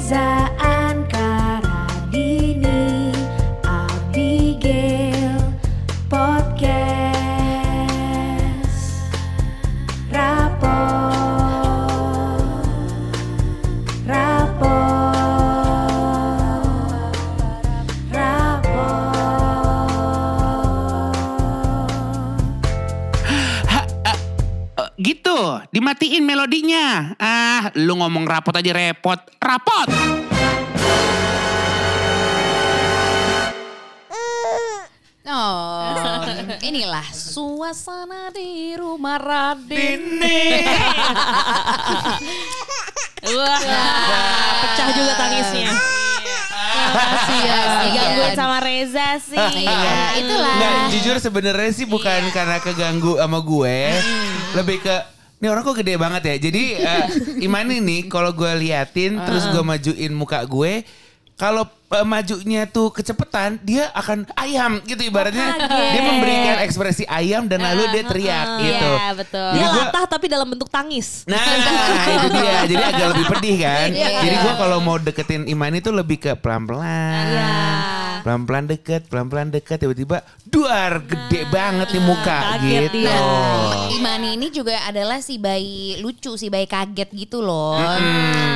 [0.00, 0.39] Reza
[28.30, 29.18] rapot aja repot.
[29.42, 29.88] Rapot!
[35.30, 36.26] Oh,
[36.58, 40.18] inilah suasana di rumah Radin.
[43.30, 43.60] Wah,
[44.58, 45.70] pecah juga tangisnya.
[46.90, 49.38] Makasih ya, digangguin sama Reza sih.
[49.38, 50.54] Iya, itulah.
[50.58, 53.94] Nggak, jujur sebenarnya sih bukan karena keganggu sama gue.
[54.58, 54.96] Lebih ke
[55.40, 56.36] ini orang kok gede banget ya.
[56.38, 57.06] Jadi eh,
[57.40, 60.84] Imani nih kalau gue liatin terus gue majuin muka gue,
[61.34, 65.56] kalau eh, majunya tuh kecepetan, dia akan ayam gitu ibaratnya.
[65.56, 65.88] kaget.
[65.90, 68.90] Dia memberikan ekspresi ayam dan lalu dia teriak gitu.
[68.92, 69.48] Iya, betul.
[69.48, 71.24] Jadi Dia gua- latah tapi dalam bentuk tangis.
[71.24, 71.40] Nah
[72.14, 74.08] itu dia Jadi agak lebih pedih kan Iya.
[74.20, 77.48] Jadi gue kalau mau deketin Imani tuh lebih ke pelan-pelan Iya.
[78.20, 83.14] Pelan-pelan deket Pelan-pelan deket Tiba-tiba Duar gede banget nih muka kaget gitu dia.
[83.14, 87.78] Nah, Imani ini juga adalah si bayi lucu, si bayi kaget gitu loh.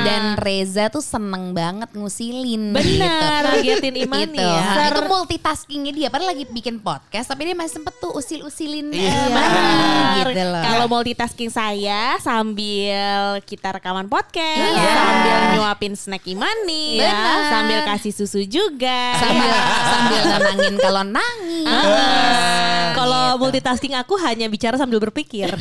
[0.03, 2.75] Dan Reza tuh seneng banget ngusilin.
[2.75, 3.79] Benar, gitu.
[3.79, 4.43] ngagetin Imani Gitu.
[4.43, 4.59] ya.
[4.59, 6.07] Ha, Itu multitaskingnya dia.
[6.09, 9.07] Padahal lagi bikin podcast, tapi dia masih sempet tuh usil-usilin Iya.
[9.07, 10.61] eh, gitu loh.
[10.61, 13.07] Kalau multitasking saya sambil
[13.41, 14.91] kita rekaman podcast, Iya.
[14.91, 17.39] sambil nyuapin snack Imani, ya, Benar.
[17.49, 19.15] sambil kasih susu juga.
[19.15, 21.67] sambil sambil nenangin kalau nangis.
[22.95, 25.51] Kalau multitasking aku hanya bicara sambil berpikir.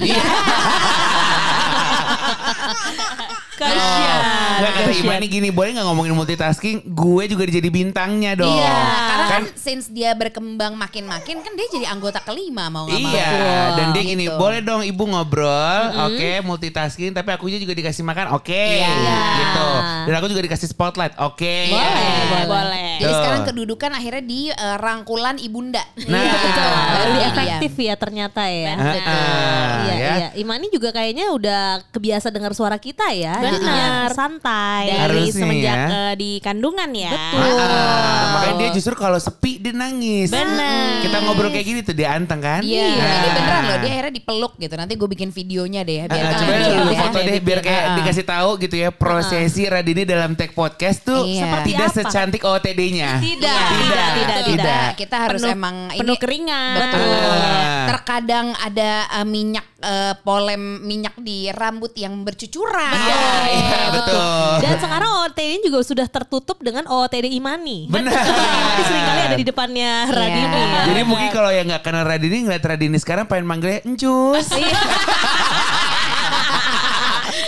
[3.54, 4.20] Kasian.
[4.54, 4.90] Nggak kata.
[4.94, 8.74] Imani gini Boleh gak ngomongin multitasking Gue juga jadi bintangnya dong Iya,
[9.04, 13.10] karena kan, Kan since dia berkembang makin-makin kan dia jadi anggota kelima mau nggak mau.
[13.10, 13.30] Iya,
[13.74, 14.36] dan dia gini, Gitu.
[14.36, 18.94] boleh dong ibu ngobrol, oke, multitasking, tapi akunya juga dikasih makan, oke, Iya.
[19.36, 19.68] gitu.
[20.06, 21.56] Dan aku juga dikasih spotlight, oke.
[21.68, 22.90] Boleh, boleh.
[22.96, 23.18] Jadi Tuh.
[23.18, 25.82] sekarang kedudukan akhirnya di eh, rangkulan ibunda.
[26.06, 26.70] Nah, Iya, betul.
[26.94, 28.72] Lebih efektif ya ternyata ya.
[28.76, 29.02] Betul.
[29.04, 30.14] ah, Iya, ya.
[30.14, 30.28] iya.
[30.36, 33.34] Imani juga kayaknya udah kebiasa dengar suara kita ya.
[33.46, 33.52] Benar.
[33.54, 35.86] Jadinya santai dari Harusnya semenjak ya.
[35.86, 37.10] eh, di kandungan ya.
[37.10, 37.42] Betul.
[37.54, 40.28] Ah, makanya dia justru kalau sepi dia nangis.
[40.28, 41.00] Benar.
[41.00, 42.60] Kita ngobrol kayak gini tuh dia anteng kan?
[42.60, 43.12] Iya, Nah.
[43.14, 44.74] ini beneran loh dia akhirnya dipeluk gitu.
[44.74, 47.00] Nanti gue bikin videonya deh ya biar Ah, kalian coba lu ya.
[47.00, 47.94] foto deh biar kayak Ah.
[47.96, 51.42] dikasih tahu gitu ya prosesi Radini dalam tag podcast tuh Iya.
[51.44, 51.96] Seperti tidak apa?
[51.96, 53.10] secantik OTD-nya.
[53.18, 54.86] Tidak, Tidak, tidak, tidak.
[54.96, 56.76] Kita harus Penuh- emang penuh ini keringat.
[56.78, 57.08] Betul.
[57.10, 57.86] Ah.
[57.86, 62.96] Terkadang ada eh, minyak eh, polem minyak di rambut yang bercucuran.
[62.96, 64.24] Iya, iya betul.
[64.64, 67.86] Dan sekarang OOTD ini juga sudah tertutup dengan OOTD Imani.
[67.92, 68.12] Benar.
[68.16, 70.82] Tapi sering kali ada di depannya Radini ya.
[70.88, 74.48] Jadi mungkin kalau yang nggak kenal Radini ngeliat Radini sekarang pengen manggilnya Encus.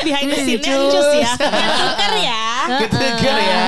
[0.07, 0.93] Behind the scene-nya Cus.
[0.95, 1.33] Cus ya.
[1.35, 2.47] Yang tuker ya.
[2.79, 3.67] Ketegar ya.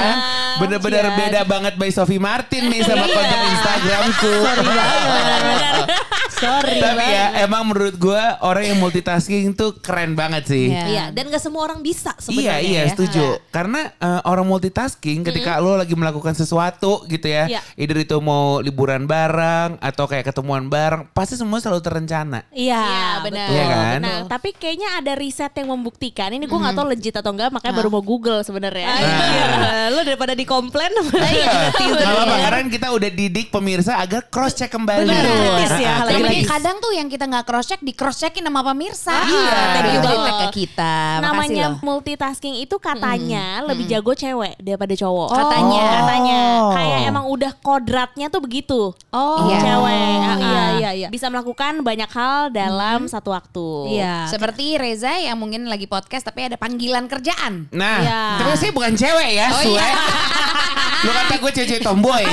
[0.59, 1.19] Bener-bener Cian.
[1.19, 4.33] beda banget by Sophie Martin nih sama konten Instagramku.
[4.43, 5.87] Sorry banget.
[6.38, 7.44] Sorry Tapi ya banget.
[7.44, 10.71] emang menurut gue orang yang multitasking tuh keren banget sih.
[10.71, 10.84] Iya.
[10.87, 12.91] Iya, dan gak semua orang bisa Iya sebenarnya iya ya.
[12.91, 17.60] setuju karena eh, orang multitasking ketika lo lagi melakukan sesuatu gitu ya Iya.
[17.77, 23.47] either itu mau liburan bareng atau kayak ketemuan bareng pasti semua selalu terencana Iya, benar.
[23.47, 23.54] betul.
[23.54, 23.98] Iya kan?
[23.98, 26.31] Nah, tapi kayaknya ada riset yang membuktikan.
[26.31, 28.87] Ini gue nggak tahu legit atau enggak, makanya baru mau Google sebenarnya.
[28.87, 29.87] Nah.
[29.91, 35.25] Lu daripada dikomplain Iya, apa-apa karena kita udah didik pemirsa agar cross check kembali Benar,
[35.25, 36.28] ya, Nah, lagi-lagi.
[36.28, 39.16] Tapi kadang tuh yang kita nggak cross check di cross checkin sama pemirsa.
[39.25, 39.59] Iya.
[39.72, 40.11] Thank you Betul.
[40.12, 40.94] banget ke kita.
[40.94, 41.78] Makasih namanya loh.
[41.81, 45.28] multitasking itu katanya lebih jago cewek daripada cowok.
[45.33, 45.83] Katanya.
[45.83, 45.93] Oh.
[45.97, 46.41] Katanya.
[46.72, 48.81] Kayak emang udah kodratnya tuh begitu.
[49.11, 49.47] Oh.
[49.47, 49.56] Iya.
[49.59, 49.59] Iya.
[49.59, 50.16] Cewek.
[50.19, 50.69] Ah, iya, ah.
[50.78, 51.09] iya, iya.
[51.09, 53.99] Bisa melakukan banyak hal dalam satu waktu.
[53.99, 54.28] Iya.
[54.28, 57.66] Seperti Reza yang mungkin lagi podcast tapi ada panggilan kerjaan.
[57.72, 58.22] Nah, Iya.
[58.39, 59.72] tapi saya bukan cewek ya, Oh, Sue.
[59.75, 59.89] iya.
[61.07, 62.25] Lu kata gue cewek tomboy.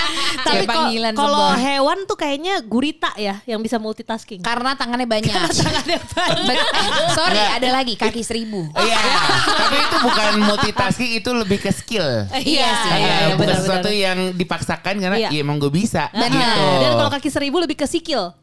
[0.42, 4.42] Tapi panggilan kalau hewan tuh kayaknya gurita ya yang bisa multitasking.
[4.42, 5.32] Karena tangannya banyak.
[5.32, 6.66] Tangannya banyak.
[6.72, 8.66] Eh, sorry, ada lagi kaki seribu.
[8.74, 8.98] Iya,
[9.56, 12.26] tapi itu bukan multitasking, itu lebih ke skill.
[12.32, 12.90] Iya sih.
[12.90, 14.04] Eh, iya, bukan benar, sesuatu benar.
[14.10, 15.28] yang dipaksakan karena Iya.
[15.30, 16.10] ya emang gue bisa.
[16.10, 16.30] Benar.
[16.32, 16.64] Gitu.
[16.82, 18.34] Dan kalau kaki seribu lebih ke sikil.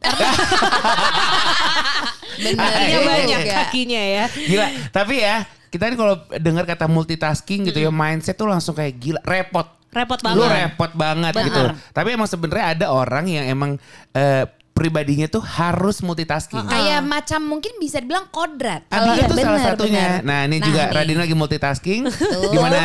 [2.40, 2.56] Bener
[2.88, 4.24] Iya, banyak kakinya ya.
[4.32, 8.96] Gila, tapi ya kita kan kalau dengar kata multitasking gitu ya mindset tuh langsung kayak
[8.96, 9.68] gila, repot.
[9.90, 10.50] Repot Lu banget.
[10.54, 11.46] repot banget Benar.
[11.50, 11.62] gitu.
[11.90, 13.70] Tapi emang sebenarnya ada orang yang emang
[14.14, 16.64] eh, pribadinya tuh harus multitasking.
[16.64, 18.86] Kayak macam mungkin bisa dibilang kodrat.
[18.86, 20.06] Abi Kalau- itu bener, salah satunya.
[20.16, 20.24] bener.
[20.24, 20.94] Nah ini juga nih.
[20.94, 22.00] Radin lagi multitasking.
[22.48, 22.80] Di mana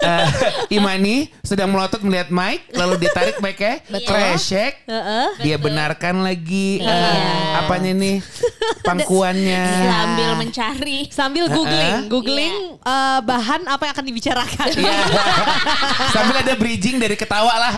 [0.00, 0.26] eh,
[0.70, 2.68] Imani sedang melotot melihat mic.
[2.70, 3.80] Lalu dia tarik mic-nya.
[4.04, 4.84] Kresek.
[5.40, 6.82] Dia benarkan lagi.
[6.82, 8.20] eh, apanya nih.
[8.82, 9.64] Pangkuannya.
[9.96, 10.98] Sambil mencari.
[11.08, 12.10] Sambil googling, Heeh.
[12.10, 14.66] googling eh, bahan apa yang akan dibicarakan.
[14.72, 14.98] Iya.
[16.10, 17.74] Sambil ada bridging dari ketawa lah.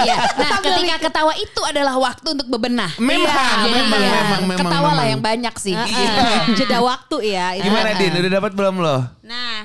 [0.00, 0.16] Iya.
[0.36, 2.75] Nah, ketika ketawa itu adalah waktu untuk bebenah.
[3.00, 5.12] Memang, Jadi memang, ya, memang, memang, Ketawa lah memang.
[5.16, 5.72] yang banyak sih.
[5.72, 6.52] Heeh.
[6.52, 7.46] Jeda waktu ya.
[7.56, 7.64] itu.
[7.64, 8.12] Gimana Din?
[8.12, 8.96] Udah dapat belum lo?
[9.24, 9.64] Nah,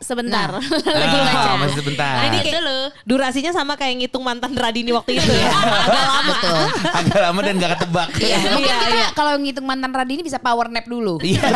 [0.00, 0.48] sebentar.
[1.38, 2.14] Ah, masih sebentar.
[2.18, 2.62] Nah, ini kayak
[3.08, 5.48] durasinya sama kayak ngitung mantan Radini waktu itu ya.
[5.86, 6.32] Agak lama.
[6.34, 6.60] Betul.
[6.92, 8.08] Agak lama dan gak ketebak.
[8.20, 9.08] Iya, mungkin Iya, kita iya.
[9.16, 11.20] kalau ngitung mantan Radini bisa power nap dulu.
[11.22, 11.40] Iya.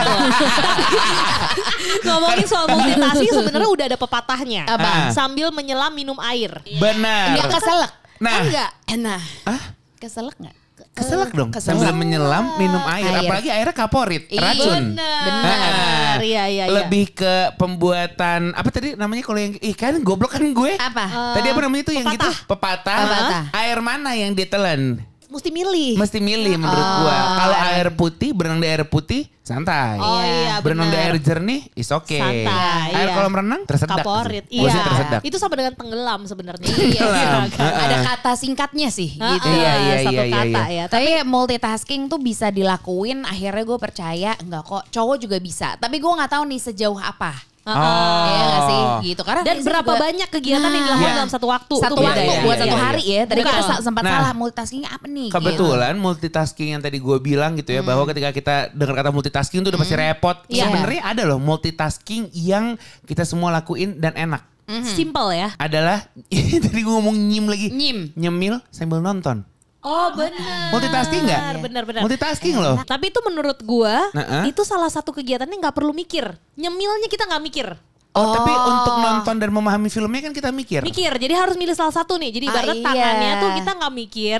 [2.06, 4.62] Ngomongin soal multitasking sebenarnya udah ada pepatahnya.
[4.70, 4.88] Apa?
[4.88, 5.10] Ah.
[5.12, 6.52] Sambil menyelam minum air.
[6.78, 7.36] Benar.
[7.36, 7.92] Enggak keselak.
[8.22, 8.32] Nah.
[8.32, 8.70] Oh, enggak.
[9.02, 9.20] Nah.
[9.44, 9.62] Ah?
[9.98, 10.56] Keselak enggak?
[10.92, 11.48] Keselak dong.
[11.48, 11.80] Keselak.
[11.80, 13.08] Sambil menyelam minum air.
[13.08, 13.24] Air.
[13.24, 14.28] Apalagi airnya kaporit.
[14.28, 14.44] Iya.
[14.44, 14.84] Racun.
[15.00, 16.16] Benar.
[16.20, 16.64] Iya, iya, iya.
[16.68, 20.72] Lebih ke pembuatan apa tadi namanya kalau yang ikan goblok kan gue.
[20.76, 21.32] Apa?
[21.40, 22.28] Tadi apa namanya itu yang gitu?
[22.44, 22.98] Pepatah.
[23.08, 23.42] Pepatah.
[23.56, 25.00] Air mana yang ditelan?
[25.32, 25.96] Mesti milih.
[25.96, 27.18] Mesti milih menurut gua.
[27.40, 29.96] Kalau air putih, berenang di air putih, santai.
[29.96, 31.08] Oh iya, Berenang di benar.
[31.08, 32.20] air jernih, is okay.
[32.20, 33.16] Santai, Air iya.
[33.16, 34.04] kolam renang, tersedak.
[34.04, 34.44] Kaporit.
[34.46, 34.84] Gua sih Iya.
[34.84, 35.20] tersedak.
[35.24, 36.68] Itu sama dengan tenggelam sebenarnya.
[36.76, 37.40] Tenggelam.
[37.56, 39.48] Ada kata singkatnya sih Ah, gitu.
[39.48, 40.76] Iya, iya, satu iya, iya, kata iya.
[40.76, 40.84] ya.
[40.92, 43.24] Tapi multitasking tuh bisa dilakuin.
[43.24, 44.84] Akhirnya gue percaya enggak kok.
[44.92, 45.80] Cowok juga bisa.
[45.80, 47.32] Tapi gue nggak tahu nih sejauh apa.
[47.62, 47.70] Oh.
[47.70, 48.41] Iya gak
[48.72, 48.84] sih?
[49.08, 49.22] Gitu.
[49.22, 51.18] Karena Dan berapa juga- banyak kegiatan yang dilakukan Iya.
[51.18, 51.74] dalam satu waktu?
[51.76, 52.40] satu waktu ya.
[52.40, 52.82] buat iya, satu iya.
[52.82, 53.22] hari ya.
[53.24, 53.52] Tadi Bukan.
[53.52, 54.12] kita sempat Nah.
[54.12, 55.28] salah multitasking apa nih?
[55.28, 55.36] gitu.
[55.36, 59.68] Kebetulan multitasking yang tadi gue bilang gitu ya bahwa ketika kita dengar kata multitasking itu
[59.68, 60.36] udah pasti repot.
[60.46, 60.64] Iya.
[60.66, 64.42] Sebenarnya ada loh multitasking yang kita semua lakuin dan enak.
[64.86, 65.48] Simple ya.
[65.56, 66.06] Adalah
[66.64, 67.68] tadi gue ngomong nyim lagi.
[67.68, 68.14] Nyim.
[68.14, 69.44] Nyemil sambil nonton.
[69.82, 70.70] Oh benar.
[70.70, 71.40] Multitasking nggak?
[71.58, 72.00] Benar-benar.
[72.00, 72.78] Multitasking loh.
[72.80, 74.54] Tapi itu menurut gua Nah, eh?
[74.54, 76.22] itu salah satu kegiatan yang nggak perlu mikir.
[76.54, 77.66] Nyemilnya kita nggak mikir.
[78.12, 80.84] Oh, tapi untuk nonton dan memahami filmnya kan kita mikir.
[80.84, 82.28] Mikir, jadi harus milih salah satu nih.
[82.30, 82.84] Jadi Ah, ibarat iya.
[82.84, 84.38] tangannya tuh kita nggak mikir,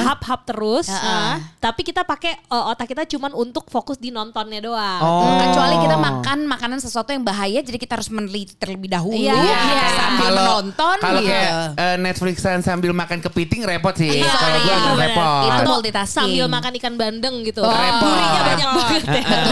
[0.00, 0.88] hap-hap terus.
[0.88, 1.04] Heeh.
[1.04, 5.00] Nah, tapi kita pakai uh, otak kita cuman untuk fokus di nontonnya doang.
[5.00, 5.36] Oh.
[5.38, 9.12] Kecuali kita makan makanan sesuatu yang bahaya jadi kita harus meneliti terlebih dahulu.
[9.12, 9.36] Iya.
[9.36, 9.84] Iya.
[9.92, 11.28] Sambil Kalau menonton kalau gitu.
[11.28, 14.08] kayak eh, Netflixan sambil makan kepiting repot sih.
[14.16, 14.96] Iya, kalau gue iya, bener.
[14.98, 15.44] repot.
[15.44, 16.16] Itu multitasking.
[16.24, 17.60] Sambil makan ikan bandeng gitu.
[17.60, 18.00] Repot.
[18.00, 19.02] Durinya banyak banget.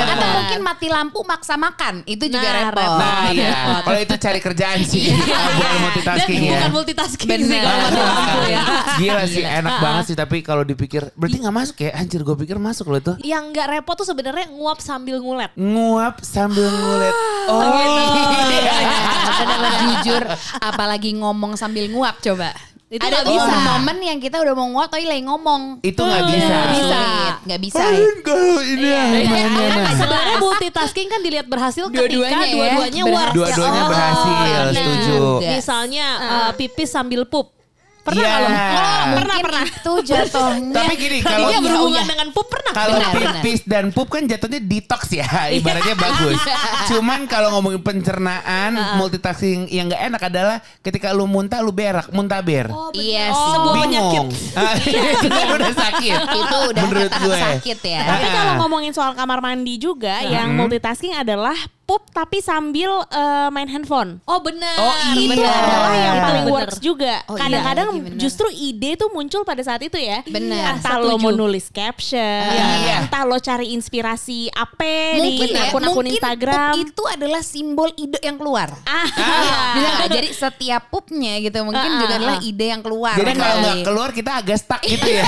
[0.09, 2.01] Atau mungkin mati lampu maksa makan.
[2.05, 2.81] Itu juga Nah, repot.
[2.81, 2.99] repot.
[2.99, 6.53] Nah iya, kalau itu cari kerjaan sih, bukan multitasking Dan ya.
[6.55, 7.47] bukan multitasking Bener.
[7.47, 8.63] sih kalau mati lampu ya.
[8.97, 10.17] Gila sih, enak banget sih.
[10.17, 11.91] Tapi kalau dipikir, berarti nggak masuk ya?
[11.95, 13.13] Anjir, gue pikir masuk loh itu.
[13.23, 15.51] Yang nggak repot tuh sebenarnya nguap sambil ngulet.
[15.55, 17.15] Nguap sambil ngulet.
[17.49, 17.63] Oh,
[18.53, 18.75] iya.
[19.39, 20.23] Benar-benar jujur,
[20.59, 22.53] apalagi ngomong sambil nguap coba.
[22.89, 23.45] Itu Ada nggak bisa.
[23.45, 25.85] momen-momen yang kita udah mau nguap tapi lagi ngomong.
[25.85, 26.49] Itu nggak bisa.
[26.49, 27.01] Nggak bisa.
[27.45, 27.85] Nggak bisa.
[28.25, 28.89] Kalau ini
[29.21, 29.93] gimana nah?
[29.93, 33.37] Sebenarnya multitasking kan dilihat berhasil Dua-duanya ketika ya, dua-duanya berhasil.
[33.37, 34.65] Dua-duanya Oh, berhasil, benar.
[34.73, 35.17] setuju.
[35.45, 37.58] Misalnya uh, pipis sambil pup.
[38.09, 38.33] Pernah Iya.
[38.33, 38.49] kalau
[39.09, 40.75] Mungkin itu jatuhnya.
[40.75, 42.11] Tapi gini, kalau Tadinya berhubungan iya.
[42.11, 42.73] dengan pup pernah.
[42.73, 45.27] Kalau pipis dan pup kan jatuhnya detox ya,
[45.57, 46.41] ibaratnya bagus.
[46.87, 52.71] Cuman kalau ngomongin pencernaan, multitasking yang nggak enak adalah ketika lu muntah lu berak, muntaber.
[52.93, 53.51] Iya Oh, sih.
[53.53, 54.25] sebuah penyakit.
[54.59, 56.19] Ah, itu udah sakit.
[56.29, 57.39] Itu udah menurut gue.
[57.39, 58.03] sakit ya.
[58.05, 63.65] Tapi kalau ngomongin soal kamar mandi juga yang multitasking adalah pup tapi sambil eh, main
[63.65, 64.19] handphone.
[64.25, 64.77] Oh benar.
[64.77, 65.31] Oh, iya.
[65.31, 67.23] Itu adalah yang paling works juga.
[67.25, 67.63] Oh, iya,
[68.01, 68.19] Benar.
[68.19, 70.23] justru ide tuh muncul pada saat itu ya.
[70.25, 70.77] Benar.
[70.77, 73.05] Entah lo mau nulis caption, Iya.
[73.05, 76.73] entah lo cari inspirasi apa Mungkin di ya, akun-akun mungkin Instagram.
[76.73, 78.69] pup itu adalah simbol ide yang keluar.
[78.85, 79.09] Ah,
[79.75, 79.97] nggak?
[80.11, 82.45] Jadi setiap pupnya gitu mungkin Ah, juga ah, adalah ah.
[82.45, 83.15] ide yang keluar.
[83.15, 85.25] Jadi kalau nggak keluar kita agak stuck gitu ya.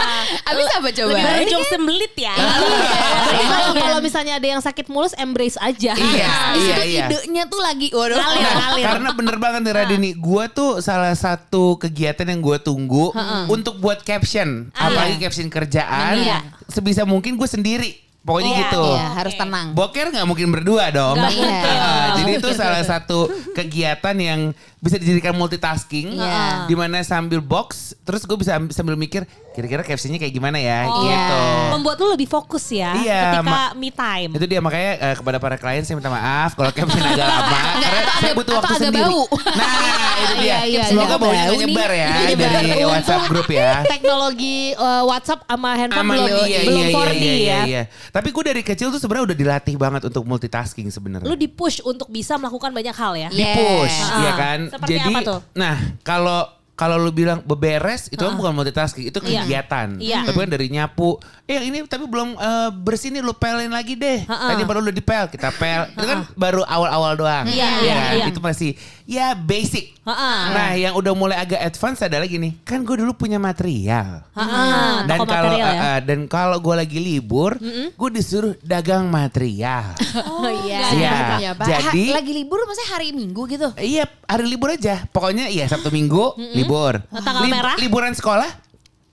[0.50, 1.10] Abis apa coba?
[1.10, 2.34] lebih berujung sembelit ya.
[2.34, 5.92] Jadi kalau kalau misalnya ada yang sakit mulus embrace aja.
[5.94, 7.04] iya, iya, iya.
[7.08, 8.14] idenya tuh lagi waduh.
[8.14, 13.10] Nah, karena bener banget nih Radini, gue tuh salah satu kegiatan yang gue tunggu
[13.50, 16.22] untuk buat caption, apalagi caption kerjaan.
[16.22, 16.38] Iya.
[16.70, 17.90] Sebisa mungkin gue sendiri,
[18.22, 18.84] pokoknya Iya, gitu.
[18.94, 19.66] Iya, harus tenang.
[19.74, 21.18] Boker nggak mungkin berdua dong.
[21.18, 21.76] Nggak mungkin.
[21.84, 24.40] Ah, jadi itu salah satu kegiatan yang
[24.84, 26.68] bisa dijadikan multitasking, Iya.
[26.68, 31.00] di mana sambil box, terus gue bisa sambil mikir kira-kira captionnya kayak gimana ya, Oh.
[31.00, 31.40] gitu.
[31.72, 34.30] Membuat lu lebih fokus ya Iya, ketika me time.
[34.30, 38.00] Itu dia makanya eh, kepada para klien saya minta maaf kalau caption agak lama karena
[38.02, 39.04] atau saya butuh waktu agak sendiri.
[39.08, 39.22] bau.
[39.54, 39.72] Nah,
[40.20, 40.44] itu dia.
[40.44, 41.16] Iya, iya, Semoga iya.
[41.16, 42.68] baunya Bau nyebar ya Iya, dari.
[42.92, 43.70] WhatsApp grup ya.
[43.94, 47.60] Teknologi uh, WhatsApp sama handphone Ama belum, iya, belum iya, 4D iya, iya, ya.
[47.64, 47.82] iya.
[48.10, 51.24] Tapi gue dari kecil tuh sebenarnya udah dilatih banget untuk multitasking sebenarnya.
[51.24, 53.28] Lu di push untuk bisa melakukan banyak hal ya.
[53.30, 53.54] Iya.
[53.54, 54.18] push, Ah.
[54.20, 54.58] ya kan?
[54.74, 55.38] Seperti Jadi, apa tuh?
[55.54, 56.42] nah kalau
[56.74, 59.46] kalau lu bilang beberes itu kan bukan multitasking, itu Iya.
[59.46, 59.94] kegiatan.
[59.94, 60.26] Iya.
[60.26, 61.14] Tapi kan dari nyapu,
[61.46, 64.26] eh yang ini tapi belum eh, bersih nih lu pelin lagi deh.
[64.26, 65.86] Tadi baru lu dipel, kita pel.
[65.88, 67.46] Itu kan baru awal-awal doang.
[67.46, 68.12] Iya, Ya iya, kan?
[68.18, 68.24] iya.
[68.26, 69.96] Itu masih ya basic.
[70.00, 70.32] Ha-ha.
[70.50, 74.20] Nah, yang udah mulai agak advance adalah gini, kan gue dulu punya material.
[74.30, 75.72] Ah, Dan toko kalau material ya.
[75.74, 77.56] uh, uh, dan kalau gue lagi libur,
[77.90, 79.96] gue disuruh dagang material.
[80.26, 80.80] Oh iya.
[80.90, 81.16] Iya.
[81.38, 81.66] Ya, Pak.
[81.66, 83.68] Jadi- Ha- lagi libur maksudnya hari Minggu gitu.
[83.74, 85.04] Iya, hari libur aja.
[85.06, 87.00] Pokoknya iya Sabtu Minggu libur.
[87.08, 87.76] Tanggal merah?
[87.76, 88.48] Liburan sekolah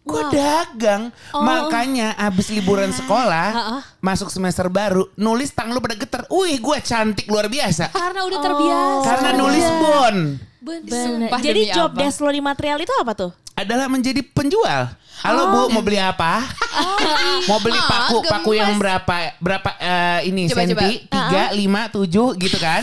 [0.01, 1.13] gue dagang.
[1.29, 1.39] Oh.
[1.39, 3.77] Makanya abis liburan sekolah, Ha-ha.
[3.99, 6.25] masuk semester baru, nulis tang lu pada geter.
[6.27, 7.89] Wih, gue cantik luar biasa.
[7.89, 9.05] Karena udah terbiasa.
[9.07, 10.15] Karena nulis bon
[10.61, 10.93] Bener.
[10.93, 11.99] Sumpah Jadi job apa?
[11.99, 13.31] desk lo di material itu apa tuh?
[13.51, 14.89] adalah menjadi penjual.
[15.21, 16.41] Halo Bu, mau beli apa?
[17.49, 19.37] mau beli Ah, paku, paku yang berapa?
[19.37, 20.73] Berapa eh, ini Coba, senti?
[20.73, 20.87] coba.
[21.11, 22.81] Tiga, lima, tujuh, gitu kan?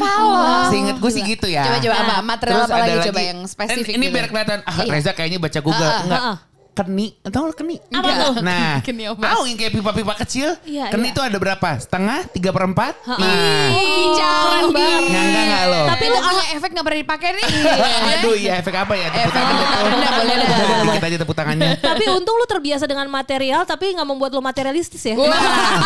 [0.71, 1.67] Seinget gue sih gitu ya.
[1.67, 4.15] Coba coba apa material Terus apa lagi coba yang spesifik Ini gitu.
[4.15, 4.59] biar kelihatan.
[4.63, 4.93] Ah, Iya.
[4.93, 5.83] Reza kayaknya baca Google.
[5.83, 6.21] Ah, ah, Enggak.
[6.21, 6.37] ah, ah.
[6.79, 7.75] Keni, tahu lo keni?
[7.91, 8.15] Apa Enggak.
[8.23, 8.35] tuh?
[8.39, 9.19] Nah, Keni apa?
[9.19, 10.55] tahu yang kayak pipa-pipa kecil?
[10.63, 11.15] Iya, keni iya.
[11.19, 11.69] itu ada berapa?
[11.75, 12.95] Setengah, tiga per empat?
[13.03, 15.11] Nah, Kicau banget.
[15.11, 15.83] Nyangka nggak lo?
[15.91, 17.45] Tapi lu punya efek gak pernah dipakai nih.
[18.15, 19.11] aduh iya efek apa ya?
[19.11, 19.75] Tepuk tangan tepuk itu.
[19.75, 20.37] tangan, boleh.
[20.87, 21.71] Dikit aja tepuk tangannya.
[21.83, 25.19] tapi untung lu terbiasa dengan material tapi nggak membuat lo materialistis ya.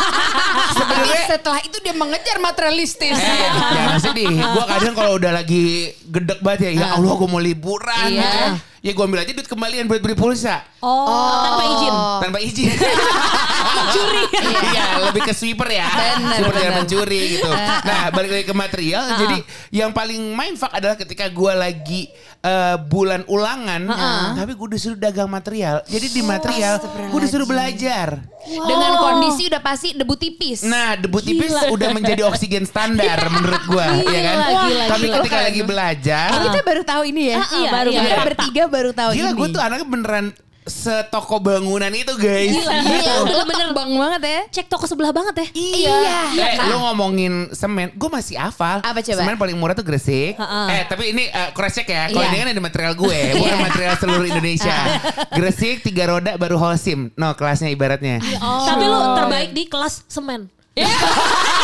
[0.77, 3.17] Sebenarnya setelah itu dia mengejar materialistis.
[3.17, 4.29] Jangan sedih.
[4.29, 8.13] Gue kadang kalau udah lagi gedek banget ya, ya Allah gue mau liburan.
[8.13, 8.29] Iya.
[8.61, 8.91] gitu ya.
[8.93, 10.61] Gue ambil aja duit kembalian buat beli pulsa.
[10.83, 11.07] Oh,
[11.47, 11.95] tanpa izin.
[12.27, 12.69] Tanpa izin.
[13.79, 14.25] Mencuri.
[14.75, 15.87] Iya, lebih ke sweeper ya.
[15.89, 16.75] Bener, sweeper bener.
[16.83, 17.51] mencuri gitu.
[17.89, 19.05] Nah, balik lagi ke material.
[19.17, 19.39] Jadi
[19.75, 22.11] yang paling mindfuck adalah ketika gue lagi
[22.43, 23.87] eh, bulan ulangan,
[24.35, 25.81] tapi gue disuruh dagang material.
[25.87, 28.19] Jadi di material gue disuruh belajar.
[28.43, 30.67] Dengan kondisi udah pasti debu tipis.
[30.67, 34.37] Nah, debu tipis udah menjadi oksigen standar menurut gua, ya kan?
[34.43, 35.17] Gila, gila, Tapi gila.
[35.23, 37.39] ketika lagi belajar, Eh, kita baru tahu ini ya.
[37.39, 38.01] Ah, iya, baru iya.
[38.03, 39.39] kita bertiga baru tahu gila ini.
[39.39, 40.27] gue tuh anaknya beneran
[40.63, 42.55] setoko bangunan itu guys.
[42.55, 43.03] Gila, Gitu.
[43.03, 44.41] Iya, bener-bener bang banget ya.
[44.55, 45.47] Cek toko sebelah banget ya.
[45.53, 45.99] Iya.
[46.39, 48.79] Eh, lu ngomongin semen, gue masih hafal.
[48.81, 49.21] Apa coba?
[49.27, 50.39] Semen paling murah tuh Gresik.
[50.39, 50.71] Ha-ha.
[50.71, 52.07] Eh, tapi ini uh, cross check ya.
[52.09, 52.31] Kalau Iya.
[52.31, 54.77] ini kan ada material gue, bukan material seluruh Indonesia.
[55.37, 57.11] Gresik tiga roda baru Holcim.
[57.19, 58.23] No, kelasnya ibaratnya.
[58.41, 60.47] Tapi lu terbaik di kelas semen.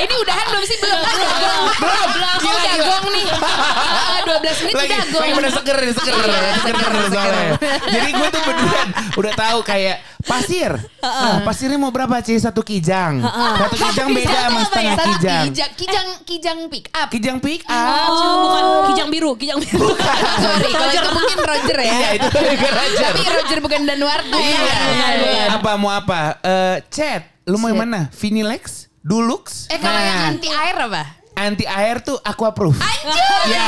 [0.00, 0.76] Ini udahan belum sih?
[0.80, 1.00] Belum.
[1.00, 1.32] Belum.
[1.76, 2.08] Belum.
[2.16, 2.30] Belum.
[2.30, 3.26] Aku Gila, jagong nih.
[3.30, 5.20] Ah, 12 menit lagi, udah gong.
[5.20, 6.16] lagi pada seger, seger,
[6.64, 7.50] seger, soalnya.
[7.84, 10.72] Jadi gue tuh beneran udah tahu kayak pasir.
[11.00, 13.20] Nah, pasirnya mau berapa sih satu kijang?
[13.24, 15.44] Satu kijang beda sama setengah Satu kijang.
[15.50, 17.08] Kijang, kijang, kijang pick up.
[17.12, 18.08] Kijang pick up.
[18.08, 18.64] Oh, bukan
[18.94, 19.88] kijang biru, kijang biru.
[20.44, 21.92] Sorry, kalau itu mungkin Roger ya.
[21.92, 22.28] Iya itu
[22.72, 23.10] Roger.
[23.12, 24.36] Tapi Roger bukan Danuarta.
[24.36, 25.56] Iya.
[25.60, 26.40] Apa mau apa?
[26.40, 27.22] Eh, chat.
[27.48, 28.12] Lu mau yang mana?
[28.14, 28.89] Vinilex?
[29.00, 29.66] Dulux?
[29.66, 31.02] Eh kalau yang Nah, anti air apa?
[31.32, 32.76] anti air tuh aquaproof.
[32.76, 33.16] Anjir.
[33.48, 33.64] Ya.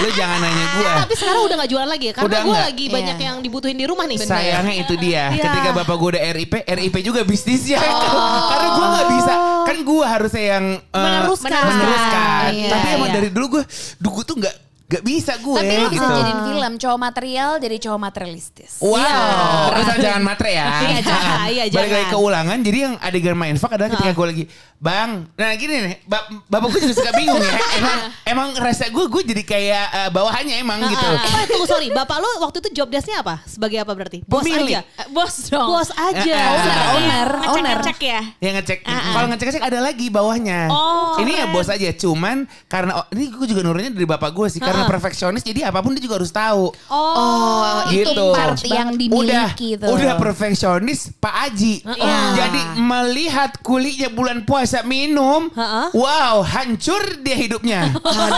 [0.00, 0.92] Lu jangan nanya gua.
[1.04, 2.12] Tapi sekarang udah gak jualan lagi ya?
[2.12, 2.64] Karena Udah gue nggak.
[2.64, 3.26] lagi banyak Iya.
[3.28, 4.16] yang dibutuhin di rumah nih.
[4.18, 5.28] Sayangnya itu dia.
[5.28, 5.42] Iya.
[5.42, 7.76] Ketika bapak gue udah RIP, RIP juga bisnisnya.
[7.76, 9.32] Karena gue nggak bisa.
[9.62, 11.52] Kan gue harusnya yang eh, Meneruskan.
[11.52, 12.50] meneruskan.
[12.50, 13.14] Iya, Tapi emang iya.
[13.14, 13.62] dari dulu gue,
[14.00, 14.54] gue tuh nggak
[14.92, 15.56] nggak bisa gue.
[15.56, 16.18] Tapi lu bisa gitu.
[16.20, 18.72] jadiin film cowok material jadi cowok materialistis.
[18.78, 19.80] Wow, Iya.
[19.80, 20.66] asal jangan matre ya.
[20.82, 21.36] Iya, jangan.
[21.48, 22.12] Iya, Balik lagi jangan.
[22.12, 22.58] ke ulangan.
[22.60, 24.44] Jadi yang adegan mindfuck adalah ketika gue lagi,
[24.76, 25.10] bang.
[25.32, 27.52] Nah gini nih, bap bapak gue juga suka bingung ya.
[27.80, 31.08] Emang emang rasa gue, gue jadi kayak eh, bawahannya emang gitu.
[31.08, 33.40] Eh, tunggu sorry, bapak lu waktu itu job desk-nya apa?
[33.46, 34.20] Sebagai apa berarti?
[34.28, 34.84] Bos aja.
[35.08, 35.68] Bos dong.
[35.70, 36.20] Bos aja.
[36.20, 37.76] Eh, Owner, eh, owner, owner.
[37.80, 38.20] Ngecek ya.
[38.42, 40.60] Yang ngecek, kalau ngecek-ngecek ada lagi bawahnya.
[40.68, 41.88] Oh, ini ya bos aja.
[41.94, 45.42] Cuman karena ini gue juga nurunnya dari bapak gue sih, karena perfeksionis.
[45.42, 46.70] Jadi apa pun dia juga harus tahu.
[46.88, 48.26] Oh, itu Gitu.
[48.30, 49.88] part yang udah, dimiliki tuh.
[49.90, 51.74] udah perfeksionis Pak Aji.
[51.82, 52.18] Iya.
[52.36, 55.92] Jadi melihat kulitnya bulan puasa minum, Ha-ha.
[55.92, 57.88] wow hancur dia hidupnya.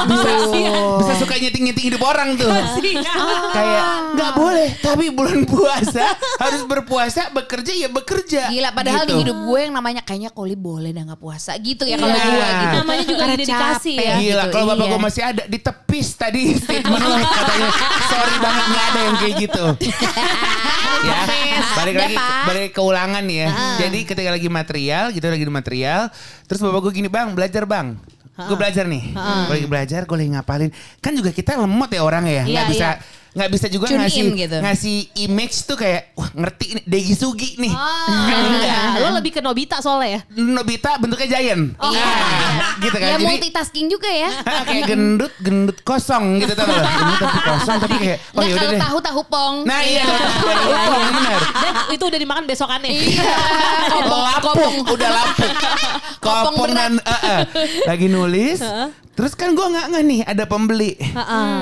[0.05, 0.31] bisa,
[0.99, 2.51] bisa suka nyeting-nyeting hidup orang tuh.
[3.51, 3.85] Kayak
[4.15, 8.43] nggak boleh, tapi bulan puasa harus berpuasa, bekerja ya bekerja.
[8.49, 9.11] Gila padahal Gitu.
[9.11, 12.25] di hidup gue yang namanya kayaknya Koli boleh dah nggak puasa gitu ya kalau Iya.
[12.25, 12.77] gue gitu.
[12.79, 14.15] Namanya juga Karena dedikasi capek ya.
[14.17, 14.91] Gila, gitu, kalau bapak iya.
[14.91, 17.71] gue masih ada ditepis tadi statement lo katanya.
[18.11, 19.65] Sorry banget nggak ada yang kayak gitu.
[21.09, 21.19] ya,
[21.77, 23.49] balik lagi balik ke ulangan nih ya.
[23.87, 26.01] Jadi ketika lagi material, gitu lagi di material,
[26.45, 27.99] terus bapak gue gini, "Bang, belajar, Bang."
[28.35, 29.15] Gue belajar nih.
[29.47, 30.71] Gue lagi belajar, gue lagi ngapalin.
[30.99, 32.45] Kan juga kita lemot ya orangnya ya.
[32.51, 33.23] Nggak Iya, bisa iya.
[33.35, 34.57] Nggak bisa juga Tune ngasih in gitu.
[34.63, 37.75] ngasih image tuh kayak wah ngerti nih Degi Sugi nih.
[37.75, 40.21] Enggak, lo lebih ke Nobita soalnya ya.
[40.39, 41.75] Nobita bentuknya giant.
[41.83, 42.07] Oh, iya.
[42.07, 43.09] Nah, gitu gitu kan.
[43.11, 44.31] Ya Jadi multitasking juga ya.
[44.71, 46.87] kayak gendut, gendut kosong gitu tau gak?
[46.87, 48.81] Gendut tapi kosong tapi kayak oh Nah kalau deh.
[48.81, 49.55] tahu tahu pong.
[49.67, 50.49] Nah iya, tahu
[50.87, 51.41] pong benar.
[51.59, 52.91] Dan itu udah dimakan besokannya.
[52.95, 53.35] Iya.
[53.95, 54.75] Kopong, lapuk, kopong.
[54.95, 55.51] udah lapuk.
[56.23, 57.41] Kopong Kopong dan eh, eh.
[57.91, 58.63] lagi nulis.
[59.15, 60.99] Terus kan gue nggak nggak nih ada pembeli.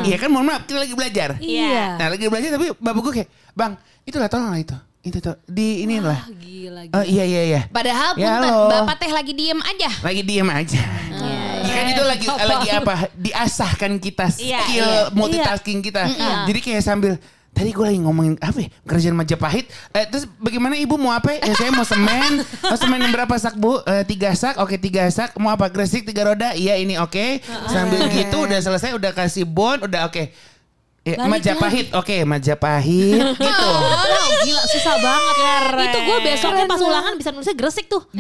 [0.02, 1.36] Iya kan mohon maaf kita lagi belajar.
[1.36, 2.00] Iya.
[2.00, 4.76] Nah lagi belajar tapi bapak gue kayak bang itulah tolong lah itu.
[5.02, 6.30] Itu tuh di ini lah.
[6.30, 7.60] Gila, Oh iya iya iya.
[7.66, 9.90] Padahal Ya, punten, bapak teh lagi diem aja.
[9.98, 10.80] Lagi diem aja.
[11.12, 12.94] Iya, Kan itu lagi lagi apa?
[13.18, 15.10] Diasahkan kita Iya, skill iya.
[15.10, 16.06] multitasking kita.
[16.46, 17.18] Jadi kayak sambil
[17.52, 18.68] Tadi gue lagi ngomongin apa ya?
[18.88, 19.68] Kerjaan Majapahit.
[19.92, 21.36] Eh, terus bagaimana ibu mau apa?
[21.36, 22.40] Ya, saya mau semen.
[22.64, 23.76] Mau semen yang berapa sak bu?
[23.84, 24.56] Eh, tiga sak.
[24.56, 25.36] Oke tiga sak.
[25.36, 25.68] Mau apa?
[25.68, 26.56] Gresik tiga roda?
[26.56, 27.44] Iya ini oke.
[27.68, 28.96] Sambil gitu udah selesai.
[28.96, 29.84] Udah kasih bon.
[29.84, 30.32] Udah oke.
[31.02, 31.90] Ya, Majapahit.
[31.92, 33.18] Oke Majapahit.
[33.42, 33.66] gitu.
[33.66, 35.34] Oh, gila susah banget.
[35.82, 38.06] Itu gue besoknya pas ulangan bisa nulisnya gresik tuh.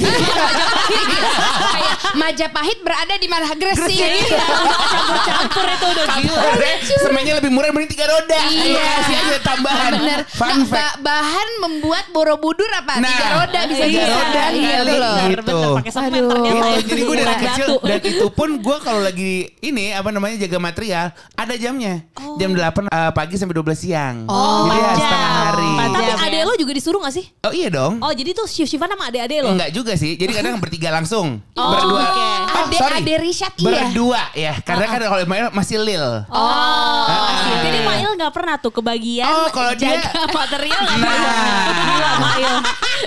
[1.72, 3.86] Kayak Majapahit berada di mana Gresik.
[3.94, 4.42] Iya.
[4.92, 6.40] Campur-campur itu udah gila.
[6.42, 8.40] Sebenarnya semennya lebih murah mending tiga roda.
[8.50, 8.82] Iya.
[8.98, 9.92] Kasih aja tambahan.
[9.94, 10.20] Bener.
[10.28, 10.74] Fun Nah, fact.
[10.74, 12.98] ba- bahan membuat Borobudur apa?
[12.98, 15.16] Nah, Tiga roda bisa tiga jadi roda Iya, gitu loh.
[15.22, 15.54] Gitu.
[15.54, 16.50] Bener, pakai semen ternyata.
[16.50, 16.82] Gitu, ya.
[16.82, 21.06] jadi gue dari kecil dan itu pun gue kalau lagi ini apa namanya jaga material
[21.32, 22.02] ada jamnya
[22.36, 25.70] jam 8 eh, pagi sampai 12 siang Oh, jadi ya setengah hari
[26.14, 26.42] Tapi ya.
[26.42, 27.24] lo juga disuruh gak sih?
[27.40, 29.50] oh iya dong Oh jadi tuh shift-shiftan sama adek-adek lo?
[29.50, 32.26] Enggak juga sih jadi kadang bertiga langsung Oh, berdua oke.
[32.48, 33.84] oh Ade- sorry Ade Rishad, iya.
[33.84, 37.60] berdua ya karena kan kalau Ismail masih lil Oh, Ah.
[37.60, 41.04] jadi Mail gak pernah tuh kebagian Oh, kalau dia- jaga material gak Nah.
[41.04, 41.64] pernah.
[41.82, 42.54] Gila Mail.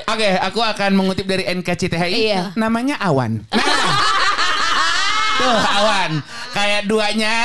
[0.05, 2.13] Oke, aku akan mengutip dari NKCTHI.
[2.13, 2.41] Iya.
[2.53, 3.47] Namanya Awan.
[3.47, 3.63] Nah.
[5.45, 6.11] Tuh Awan.
[6.51, 7.35] Kayak duanya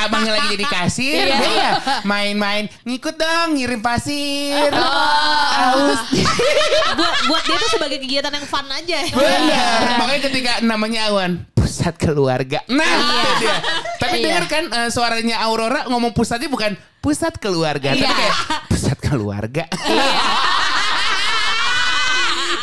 [0.00, 1.24] abangnya lagi jadi kasir.
[1.28, 1.36] Iya.
[1.36, 1.70] Dia ya
[2.02, 2.64] main-main.
[2.82, 4.70] Ngikut dong ngirim pasir.
[4.72, 6.00] Aus.
[6.98, 8.98] buat, buat dia tuh sebagai kegiatan yang fun aja.
[9.12, 9.78] Benar.
[10.00, 11.44] Makanya ketika namanya Awan.
[11.52, 12.58] Pusat keluarga.
[12.66, 13.56] Nah itu dia.
[14.00, 14.24] Tapi Iya.
[14.26, 17.92] dengar kan eh, suaranya Aurora ngomong pusatnya bukan pusat keluarga.
[17.92, 18.10] Tapi Iya.
[18.16, 18.36] kayak
[18.72, 19.64] pusat keluarga.
[19.84, 20.20] Iya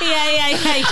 [0.07, 0.45] iya iya.
[0.73, 0.85] iya.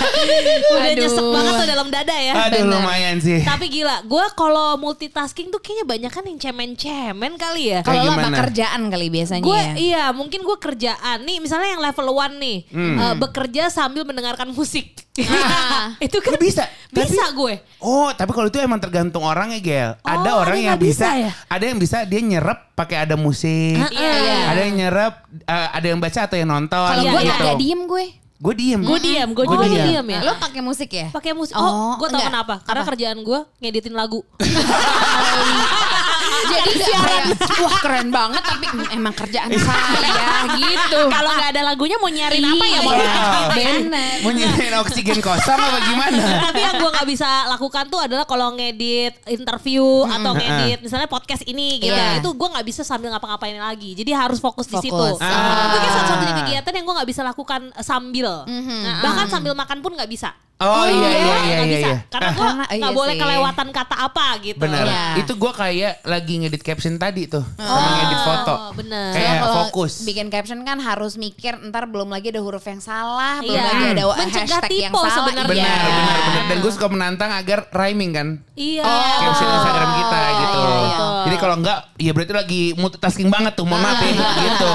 [0.68, 1.00] Udah Aduh.
[1.00, 2.32] nyesek banget tuh dalam dada ya.
[2.38, 2.72] Aduh Benar.
[2.76, 3.40] lumayan sih.
[3.40, 7.80] Tapi gila, gue kalau multitasking tuh kayaknya banyak kan yang cemen-cemen kali ya.
[7.80, 9.72] Kalau lama kerjaan kali biasanya Gue ya.
[9.74, 14.92] iya mungkin gue kerjaan nih misalnya yang level one nih eh, bekerja sambil mendengarkan musik
[15.16, 15.96] Ah.
[16.04, 16.68] itu kan Lu bisa?
[16.92, 19.90] bisa gue Oh, tapi kalau itu emang tergantung orang ya, Gel.
[20.02, 21.30] Ada Oh, orang ada yang nggak bisa bisa, ya?
[21.46, 23.80] ada yang bisa dia nyerap pakai ada musik.
[23.88, 24.36] Iya, iya.
[24.46, 26.76] Ada yang nyerap, eh, ada yang baca atau yang nonton.
[26.82, 27.34] Kalau Iya, gue iya.
[27.34, 28.04] agak diem gue.
[28.36, 28.76] Gue diem.
[28.78, 29.86] gue diam gue Gua juga diam.
[29.88, 31.08] diam ya Lo pakai musik ya?
[31.08, 32.28] pakai musik Oh, oh, gue tau enggak.
[32.28, 32.88] kenapa karena Apa?
[32.92, 34.20] kerjaan gue ngeditin lagu
[36.38, 37.24] Jadi kayak
[37.58, 41.00] wah keren banget tapi emang kerjaan saya gitu.
[41.08, 43.44] kalau nggak ada lagunya mau nyariin apa ya mau Iya, ya.
[43.50, 44.16] bener.
[44.20, 46.22] Mau nyediain oksigen kosong apa gimana?
[46.42, 51.42] tapi yang gue nggak bisa lakukan tuh adalah kalau ngedit interview atau ngedit misalnya podcast
[51.44, 52.18] ini gitu Iya.
[52.18, 55.66] itu gue nggak bisa sambil ngapa-ngapain lagi jadi harus fokus, di situ Ah.
[55.66, 59.00] itu kayak satu-satunya kegiatan yang gue nggak bisa lakukan sambil Mhm.
[59.00, 61.64] bahkan sambil makan pun nggak bisa Oh, iya iya iya iya.
[61.68, 61.96] bisa iya.
[62.08, 63.20] karena Ah, gue Karena- nggak iya boleh sih.
[63.20, 64.84] kelewatan kata apa gitu Bener.
[64.84, 65.04] Iya.
[65.20, 67.46] Itu gue kayak lagi ngedit caption tadi tuh.
[67.54, 68.54] Sama ngedit foto.
[68.56, 69.12] Oh, bener.
[69.12, 69.92] Kayak Kalau fokus.
[70.02, 73.64] bikin caption kan harus mikir ntar belum lagi ada huruf yang salah, belum Iya.
[73.64, 75.14] lagi ada Mencegah hashtag yang salah.
[75.14, 75.54] sebenarnya.
[75.56, 75.70] Iya.
[75.76, 76.44] Benar, benar, benar.
[76.46, 78.28] Dan gue suka menantang agar rhyming kan.
[78.54, 78.82] iya
[79.20, 80.58] Caption Instagram kita iya, gitu.
[80.58, 81.06] iya, iya.
[81.26, 83.62] Jadi kalau enggak, ya berarti lagi multitasking banget tuh.
[83.62, 84.12] Mohon maaf ya.
[84.16, 84.72] gitu.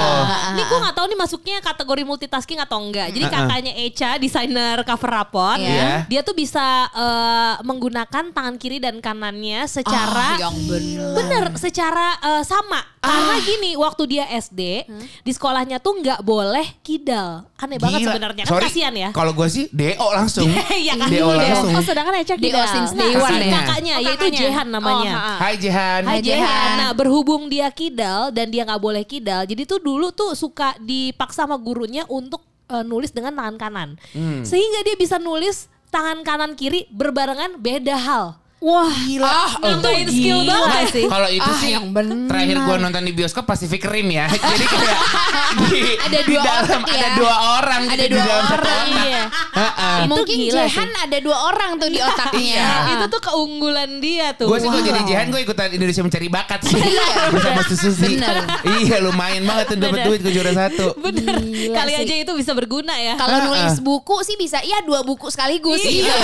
[0.52, 3.10] Ini gue gak tahu nih masuknya kategori multitasking atau enggak.
[3.10, 3.36] Jadi Uh-uh.
[3.42, 6.06] kakaknya Echa, desainer cover rapot, Iya.
[6.06, 11.10] dia tuh bisa eh, menggunakan tangan kiri dan kanannya secara Ah, yang bener.
[11.12, 12.80] bener, secara eh, sama.
[13.02, 14.86] Karena gini, waktu dia SD
[15.20, 17.42] di sekolahnya tuh nggak boleh kidal.
[17.58, 18.10] Aneh banget Gila.
[18.14, 18.44] sebenarnya.
[18.46, 19.10] Kan Sorry, kasihan ya.
[19.10, 20.46] Kalau gue sih DO langsung.
[20.86, 21.08] Iya kan?
[21.10, 21.72] DO langsung.
[21.74, 23.52] Oh, sedangkan Echa DO since Nah, day one ya?
[23.58, 24.26] Kakaknya, Oh, yaitu.
[24.32, 25.12] Jehan namanya.
[25.12, 25.38] Oh.
[25.42, 26.00] Hai Jehan.
[26.06, 26.68] Hai Jehan.
[26.78, 31.42] Nah berhubung dia kidal dan dia nggak boleh kidal, jadi tuh dulu tuh suka dipaksa
[31.42, 32.38] sama gurunya untuk
[32.70, 34.46] eh, nulis dengan tangan kanan, Hmm.
[34.46, 38.38] sehingga dia bisa nulis tangan kanan kiri berbarengan beda hal.
[38.62, 39.26] Wah, Gila.
[39.58, 40.54] Nambahin skill Gila.
[40.54, 41.04] banget sih.
[41.04, 42.30] Kalau itu Ah, sih yang bener.
[42.30, 44.30] terakhir gue nonton di bioskop Pacific Rim ya.
[44.52, 44.98] Jadi kayak
[45.66, 46.94] di, Ada di dua dalam otak ya.
[46.94, 49.02] ada dua orang Ada gitu, di dua satu orang, otak.
[49.02, 49.22] Iya.
[49.52, 49.96] Heeh.
[49.98, 52.38] Itu Mungkin gila Jehan ada dua orang tuh di otaknya.
[52.38, 52.70] Iya.
[52.92, 54.46] Itu tuh keunggulan dia tuh.
[54.46, 54.88] Gue sih kalau Wow.
[54.88, 57.06] jadi Jihan gue ikutan Indonesia mencari bakat sih Iya.
[57.28, 58.14] bersama Susi.
[58.78, 60.94] Iya lumayan banget tuh dapat duit ke juara satu.
[60.96, 61.34] Bener.
[61.42, 62.00] Gila Kali sih.
[62.00, 63.18] aja itu bisa berguna ya.
[63.18, 63.82] Kalau Ah, nulis ah.
[63.82, 65.82] buku sih bisa, iya dua buku sekaligus.
[65.82, 66.14] Iya.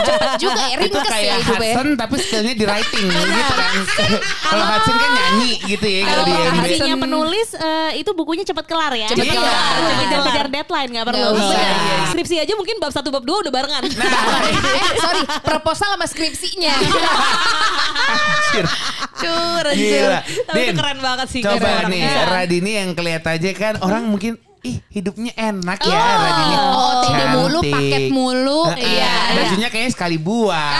[0.00, 1.72] Cepet juga ya, Itu ringkes ya hidupnya.
[1.74, 3.74] Hudson tapi skillnya di writing gitu kan.
[4.52, 7.00] Kalau Hudson kan nyanyi gitu ya kalau di MB.
[7.00, 9.08] penulis eh, itu bukunya cepet kelar ya.
[9.10, 9.34] Cepet Iya.
[9.34, 9.74] kelar.
[10.04, 11.18] Cepet kejar deadline nggak perlu.
[11.18, 11.58] Nggak usah.
[11.58, 11.96] Iya.
[12.12, 13.82] Skripsi aja mungkin bab satu bab dua udah barengan.
[14.78, 16.74] eh sorry proposal sama skripsinya.
[16.74, 18.66] Anjir.
[19.14, 20.20] Cur, Gila.
[20.22, 21.40] Tapi Din, keren banget sih.
[21.42, 22.02] Coba nih.
[22.26, 26.56] Radini yang kelihatan aja kan orang mungkin ih hidupnya enak ya Oh, Radini.
[26.56, 27.28] oh, Cantik.
[27.36, 28.60] mulu, paket mulu.
[28.72, 28.80] Heeh.
[28.80, 29.36] Iya, iya.
[29.36, 30.74] Bajunya kayaknya sekali buang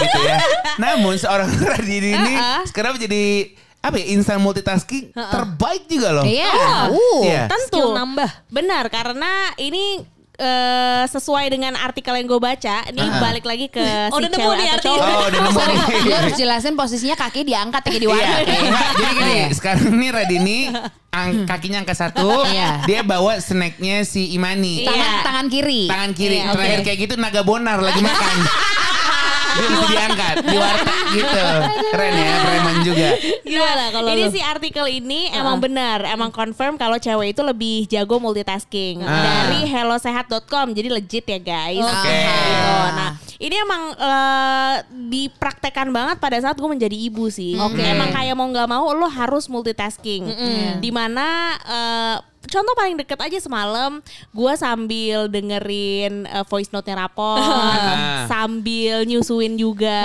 [0.00, 0.36] gitu ya.
[0.80, 6.24] Namun seorang Radini ini sekarang menjadi apa ya instan multitasking terbaik juga loh.
[6.24, 6.88] Iya.
[6.88, 6.96] Oh.
[6.96, 7.20] Uh.
[7.22, 7.42] Iya.
[7.46, 7.78] Tentu.
[7.78, 8.30] Skill nambah.
[8.48, 10.00] Benar karena ini
[10.38, 12.86] eh, sesuai dengan artikel yang gue baca.
[12.88, 14.94] Nih balik lagi ke Oh, si udah nemu cewek nih atau artikel.
[14.94, 15.10] cowok.
[15.12, 15.78] Oh, udah nemu nih.
[16.00, 18.38] lu harus jelasin posisinya kaki diangkat kayak di Iya, warung.
[18.38, 18.88] enggak.
[18.94, 20.58] jadi gini, sekarang nih Radini
[21.10, 22.70] ang- kakinya angka satu, Iya.
[22.84, 24.82] dia bawa snacknya si Imani.
[24.82, 24.88] Iya.
[24.88, 25.82] Tangan, tangan kiri.
[25.84, 28.36] Tangan kiri, Iya, terakhir kayak gitu naga bonar lagi makan.
[29.58, 31.44] Dia mesti diangkat, di warteg gitu.
[31.90, 33.08] Keren ya, preman juga.
[33.42, 34.30] Gimana kalau ini lu?
[34.30, 39.18] si artikel ini emang benar, emang confirm kalau cewek itu lebih jago multitasking Ah.
[39.48, 40.72] dari hellosehat.com.
[40.72, 41.82] Jadi legit ya guys.
[41.82, 42.18] Oke.
[42.22, 42.74] Gitu.
[42.94, 47.58] Nah, ini emang eh, dipraktekkan banget pada saat gue menjadi ibu sih.
[47.58, 47.82] Oke.
[47.82, 50.22] Emang kayak mau nggak mau lo harus multitasking.
[50.78, 51.26] Di mana
[51.58, 53.98] eh, Contoh paling deket aja semalam,
[54.30, 57.42] gue sambil dengerin eh, voice note-nya rapor,
[58.32, 60.00] sambil nyusuin juga,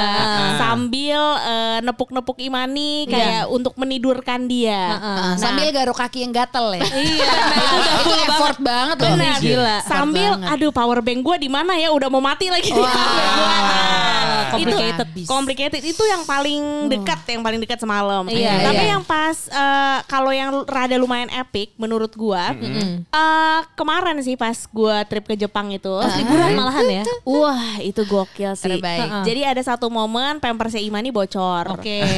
[0.58, 4.98] sambil eh, nepuk-nepuk Imani kayak untuk menidurkan dia.
[5.00, 6.84] Uh, sambil garuk kaki yang gatel ya.
[6.84, 9.16] Iya, itu, itu effort banget loh.
[9.16, 9.38] Benar.
[9.40, 9.78] Gila.
[9.86, 10.50] Sambil banget.
[10.58, 12.72] aduh power bank gue di mana ya udah mau mati lagi.
[12.76, 15.08] Ah, complicated.
[15.16, 18.24] Itu complicated itu yang paling dekat, yang paling dekat semalam.
[18.30, 18.92] Iya, Tapi iya.
[18.98, 25.04] yang pas eh, kalau yang rada lumayan epic menurut gua eh, kemarin sih pas gua
[25.04, 25.92] trip ke Jepang itu.
[25.92, 27.04] Liburan malahan ya.
[27.28, 28.80] Wah, itu gokil sih.
[28.80, 29.12] Terbaik.
[29.12, 29.24] Heeh.
[29.28, 31.76] Jadi ada satu momen pampersnya Imani bocor.
[31.76, 32.02] Oke.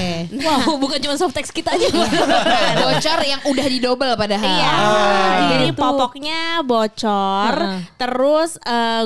[0.46, 1.90] Wow, bukan cuma soft text kita aja.
[2.86, 4.46] Bocor yang udah didobel padahal.
[4.46, 4.76] Iya,
[5.58, 5.80] jadi gitu.
[5.80, 7.54] popoknya bocor.
[7.56, 7.80] Heeh.
[7.98, 8.60] Terus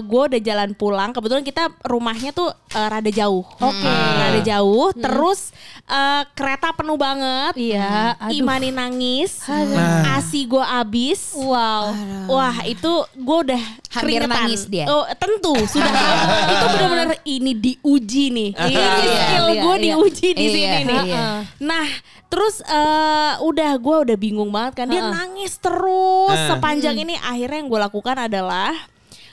[0.04, 1.16] gue udah jalan pulang.
[1.16, 3.46] Kebetulan kita rumahnya tuh eh, rada jauh.
[3.46, 3.94] Oke.
[3.94, 4.90] Rada jauh.
[4.98, 5.54] Terus
[5.88, 7.54] eh, kereta penuh banget.
[7.56, 8.36] Iya, aduh.
[8.36, 9.46] Imani nangis.
[9.48, 10.18] Nah.
[10.20, 10.89] Asi gue abis.
[11.32, 11.94] Wow.
[12.28, 14.30] Wah itu gue udah Hampir keringetan.
[14.44, 14.86] nangis dia.
[14.86, 15.90] Oh tentu sudah
[16.54, 18.50] itu benar-benar ini diuji nih.
[18.52, 19.84] Ini Iya, skill iya, gue iya.
[19.86, 21.02] diuji di Iya, sini nih.
[21.06, 21.26] iya.
[21.60, 21.88] Nah
[22.26, 27.68] terus eh, udah gue udah bingung banget kan dia nangis terus sepanjang ini akhirnya yang
[27.68, 28.74] gue lakukan adalah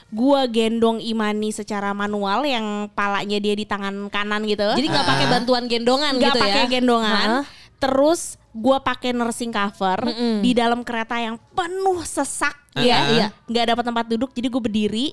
[0.07, 4.63] gue gendong Imani secara manual yang palanya dia di tangan kanan gitu.
[4.63, 6.43] Jadi nggak pakai bantuan gendongan nggak gitu ya?
[6.47, 7.27] pakai gendongan.
[7.27, 7.43] Heeh.
[7.77, 10.09] Terus gue pakai nursing cover
[10.41, 13.13] di dalam kereta yang penuh sesak ya, Heeh.
[13.13, 15.07] iya, nggak dapat tempat duduk, jadi gue berdiri.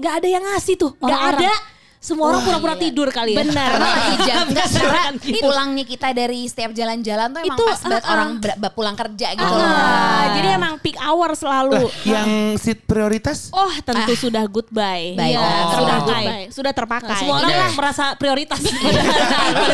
[0.00, 0.92] Nggak ada yang ngasih tuh.
[0.96, 1.52] Nggak ada.
[2.02, 3.40] Semua orang pura-pura tidur kali ya.
[3.40, 3.70] Benar.
[3.72, 5.38] Karena lagi jam enggak karena Beneran gitu.
[5.40, 8.12] pulangnya kita dari setiap jalan-jalan tuh emang Itu, pas banget uh-uh.
[8.12, 9.70] orang ber- ber- pulang kerja gitu Ah, loh.
[10.34, 11.78] Jadi emang peak hour selalu.
[11.78, 15.14] Lah, yang seat prioritas Oh tentu sudah goodbye.
[15.14, 15.78] Iya, Oh.
[15.78, 16.44] sudah goodbye.
[16.50, 17.16] Sudah terpakai.
[17.16, 19.02] Semua orang kan merasa prioritas pada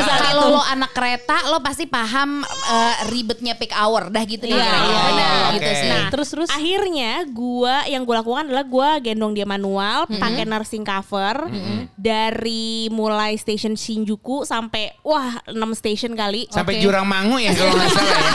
[0.05, 0.29] saat itu.
[0.29, 4.69] Kalau lo anak kereta lo pasti paham eh, ribetnya peak hour dah gitu deh Iya,
[4.69, 5.31] iya, iya.
[5.55, 5.81] gitu Oke.
[5.81, 5.89] sih.
[5.89, 6.49] Nah, Terus terus.
[6.51, 11.49] Akhirnya gua yang gue lakukan adalah gua gendong dia manual, pakai nursing cover
[12.19, 16.51] dari mulai stasiun Shinjuku sampai wah 6 stasiun kali.
[16.51, 16.83] sampai Oke.
[16.83, 18.33] Jurang Mangu ya kalau nggak salah ya.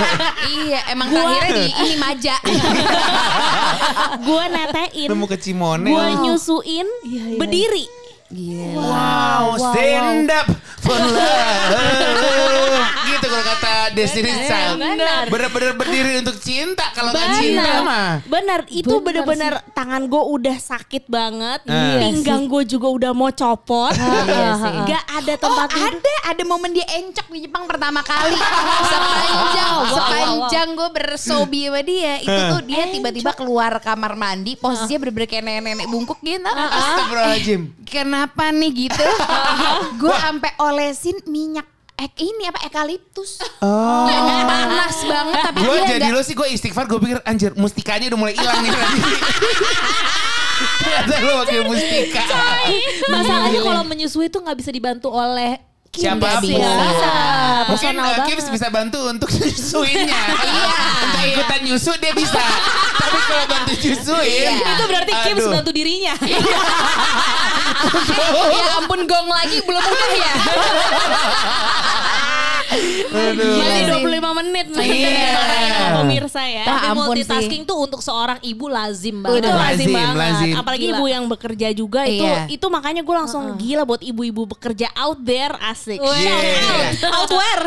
[0.66, 2.34] iya, emang akhirnya di ini maja.
[4.26, 5.86] Gua netein, Nemu ke Cimone.
[5.86, 6.86] gua nyusuin,
[7.38, 7.86] berdiri.
[8.74, 10.46] Wow, stand up
[10.82, 12.39] for love.
[13.40, 14.76] Kalau kata Destiny Child.
[14.76, 15.24] benar.
[15.32, 16.92] Bener-bener berdiri untuk cinta.
[16.92, 18.10] Kalau nggak cinta mah.
[18.28, 23.96] Benar, itu bener-bener tangan gue udah sakit banget, Iya pinggang gue juga udah mau copot,
[23.96, 24.76] Iya sih.
[24.92, 25.88] gak ada Oh tempat duduk.
[25.88, 28.36] ada, ada momen dia encok di Jepang pertama kali.
[28.92, 34.52] sepanjang wow, wow, sepanjang gue bersobi sama dia, itu tuh dia tiba-tiba keluar kamar mandi,
[34.60, 36.44] posisinya bener-bener kayak nenek-nenek bungkuk gitu.
[36.44, 37.60] Astagfirullahaladzim.
[37.88, 39.06] Kenapa nih gitu?
[40.00, 41.66] gue sampai olesin minyak
[42.00, 43.44] ek ini apa ekaliptus.
[43.60, 44.08] Oh.
[44.50, 48.18] Panas banget tapi Gue dia jadi lo sih gue istighfar gue pikir anjir mustikanya udah
[48.18, 49.00] mulai hilang nih tadi.
[50.80, 52.24] Ternyata lo pakai mustika.
[53.12, 56.54] Masalahnya kalau menyusui itu nggak bisa dibantu oleh Kim Siapa pun.
[56.54, 56.70] bisa.
[57.66, 58.22] Mungkin uh, banget.
[58.30, 60.22] Kim bisa bantu untuk nyusuinnya.
[61.02, 62.38] Untuk ikutan nyusu dia bisa.
[63.02, 64.54] Tapi kalau bantu nyusuin.
[64.54, 65.50] Itu berarti Kim aduh.
[65.50, 66.14] bantu dirinya.
[68.54, 70.34] ya ampun gong lagi belum udah ya.
[73.10, 73.54] Aduh.
[73.58, 74.06] Masih sih.
[74.06, 74.86] lima menit nih.
[74.86, 75.34] Iya.
[76.00, 76.64] Pemirsa ya.
[76.64, 79.42] Tapi multitasking tuh untuk seorang ibu lazim banget.
[79.42, 80.16] Itu lazim, Lazim, banget.
[80.16, 80.54] lazim.
[80.54, 80.96] Apalagi Gila.
[80.96, 82.46] ibu yang bekerja juga itu Iya.
[82.48, 85.98] itu makanya gue langsung gila buat ibu-ibu bekerja out there asik.
[85.98, 87.10] Yeah.
[87.10, 87.64] Out where?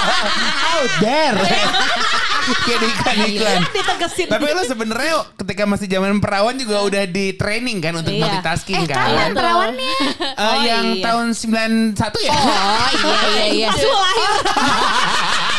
[0.72, 1.36] Out there.
[2.64, 3.60] Kayak di iklan-iklan.
[3.76, 4.26] Ditegesin.
[4.26, 8.22] Tapi lo sebenarnya ketika masih zaman perawan juga udah di training kan untuk Iya.
[8.22, 8.96] multitasking Eh kan?
[9.08, 9.94] kapan perawannya?
[10.18, 11.02] Eh, Oh, yang iya.
[11.02, 12.30] tahun 91 ya?
[12.32, 13.68] Oh iya iya iya.
[13.68, 13.82] Pas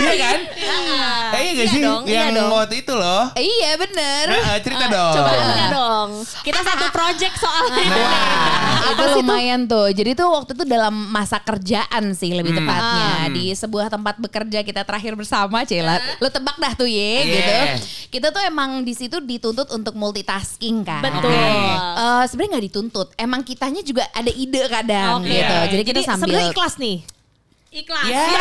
[0.00, 0.38] Iya kan?
[1.30, 1.80] Eh, iya gak Iya sih?
[1.80, 2.50] dong, iya yang dong.
[2.50, 3.22] waktu itu loh.
[3.34, 4.24] Iya bener.
[4.26, 5.14] Eh, eh, cerita dong.
[5.14, 6.08] Coba enggak dong.
[6.40, 7.84] Kita satu project soalnya.
[7.86, 9.88] Nah, itu lumayan tuh.
[9.90, 12.60] Jadi tuh waktu itu dalam masa kerjaan sih lebih Hmm.
[12.62, 16.00] tepatnya di sebuah tempat bekerja kita terakhir bersama Cela.
[16.18, 17.28] Lo tebak dah tuh ye Yeah.
[17.30, 17.52] gitu.
[18.10, 21.00] Kita tuh emang di situ dituntut untuk multitasking kan.
[21.00, 21.30] Betul.
[21.30, 23.08] Eh, sebenarnya nggak dituntut.
[23.14, 25.30] Emang kitanya juga ada ide kadang Oke.
[25.30, 25.56] gitu.
[25.70, 26.98] Jadi kita Jadi sambil sebenarnya ikhlas nih.
[27.70, 28.02] Ikhlas.
[28.02, 28.26] Ya.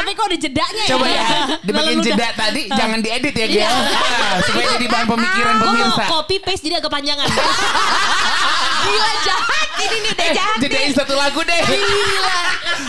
[0.00, 1.20] Tapi kok ada jedanya Coba ya?
[1.20, 3.68] ya, di bagian jeda tadi jangan diedit ya Gil.
[3.68, 6.04] Ah, supaya jadi bahan pemikiran pemirsa.
[6.08, 7.28] copy paste jadi agak panjangan.
[7.28, 10.56] Gila jahat ini nih udah jahat.
[10.64, 11.62] Jedain satu lagu deh.
[11.68, 12.38] Gila.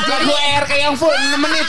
[0.08, 0.32] Lagu
[0.64, 1.68] RK yang full 6 menit.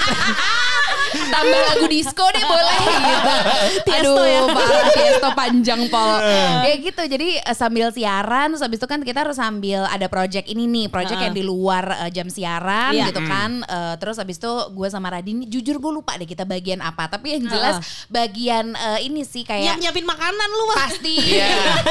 [1.31, 3.93] Tambah lagu disco deh boleh gitu.
[3.93, 4.41] Aduh, ya.
[4.47, 6.17] parah Tiesto panjang pol.
[6.61, 7.03] Kayak gitu.
[7.09, 10.87] Jadi eh, sambil siaran terus habis itu kan kita harus sambil ada project ini nih,
[10.87, 13.09] project yang di luar eh, jam siaran Iya.
[13.09, 13.63] gitu kan.
[13.63, 17.33] Eh, terus habis itu gue sama Radini jujur gue lupa deh kita bagian apa, tapi
[17.33, 21.49] yang jelas bagian eh, ini sih kayak Nyiap-nyiapin makanan lu pasti Iya.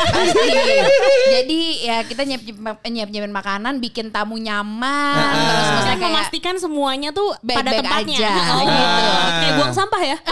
[0.10, 0.50] pasti
[1.30, 2.42] jadi ya kita nyiap
[2.84, 8.18] nyiap nyiapin makanan bikin tamu nyaman terus Dan maksudnya kayak memastikan semuanya tuh pada tempatnya.
[8.20, 9.29] aja, Oh, gitu.
[9.32, 10.18] Kayak buang sampah ya.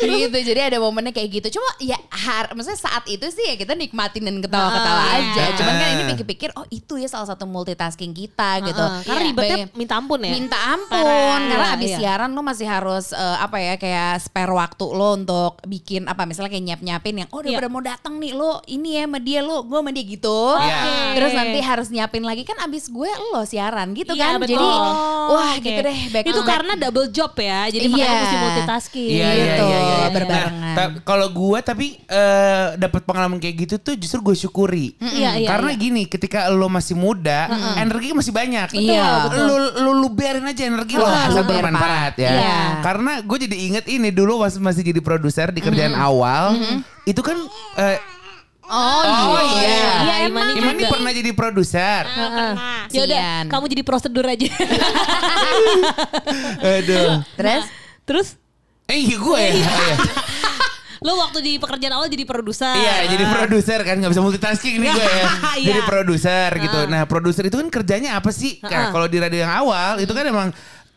[0.00, 3.72] gitu jadi ada momennya kayak gitu cuma ya har maksudnya saat itu sih ya kita
[3.72, 5.54] nikmatin dan ketawa-ketawa Ah, aja iya.
[5.54, 9.26] cuman kan ini pikir-pikir oh itu ya salah satu multitasking kita gitu Heeh, Karena Iya.
[9.26, 10.30] ribetnya Bayangin- minta ampun ya.
[10.30, 11.40] minta ampun Parah.
[11.42, 11.98] karena Iya, abis iya.
[11.98, 16.50] siaran lo masih harus eh, apa ya kayak spare waktu lo untuk bikin apa misalnya
[16.50, 19.40] kayak nyiap nyiapin yang oh udah pada mau datang nih lo ini ya sama dia
[19.40, 20.80] lo gue sama dia gitu Iya.
[21.14, 24.52] terus nanti harus nyiapin lagi kan abis gue lo siaran gitu Iya, kan betul.
[24.52, 24.66] jadi
[25.30, 25.62] wah Oke.
[25.62, 26.50] gitu deh back Itu back.
[26.50, 27.60] karena double job ya.
[27.66, 28.20] Jadi makanya Iya.
[28.20, 29.10] mesti multitasking.
[29.10, 30.08] Iya, iya, Gitu, iya, iya, iya.
[30.10, 30.74] berbarengan.
[30.74, 34.86] Nah, kalau gue tapi eh, dapat pengalaman kayak gitu tuh justru gue syukuri.
[34.98, 35.78] Iya, iya, Karena iya.
[35.78, 38.68] gini, ketika lo masih muda, energi masih banyak.
[38.72, 39.44] Iya, betul.
[39.44, 42.30] Lu, lu, lu biarin aja energi lo biar bermanfaat ya.
[42.30, 42.58] Iya.
[42.80, 46.56] Karena gue jadi inget ini dulu pas masih jadi produser di kerjaan awal,
[47.04, 47.36] itu kan
[47.76, 47.98] eh,
[48.70, 49.02] oh,
[49.34, 49.92] Oh, iya iya.
[50.00, 52.02] Iya, emang Iman nih pernah jadi produser.
[52.06, 52.86] Pernah.
[52.94, 54.46] Ya udah, kamu jadi prosedur aja.
[56.78, 57.22] Aduh.
[57.34, 57.64] terus
[58.06, 58.28] Terus
[58.90, 59.52] Eh iya gue ya.
[59.54, 59.94] Iya.
[61.06, 62.76] lo waktu di pekerjaan awal jadi produser.
[62.76, 65.26] Iya jadi produser kan nggak bisa multitasking nih gue ya.
[65.62, 65.66] Iya.
[65.72, 66.80] Jadi produser gitu.
[66.90, 68.58] Nah produser itu kan kerjanya apa sih?
[68.60, 70.48] Nah, kalau di radio yang awal itu kan emang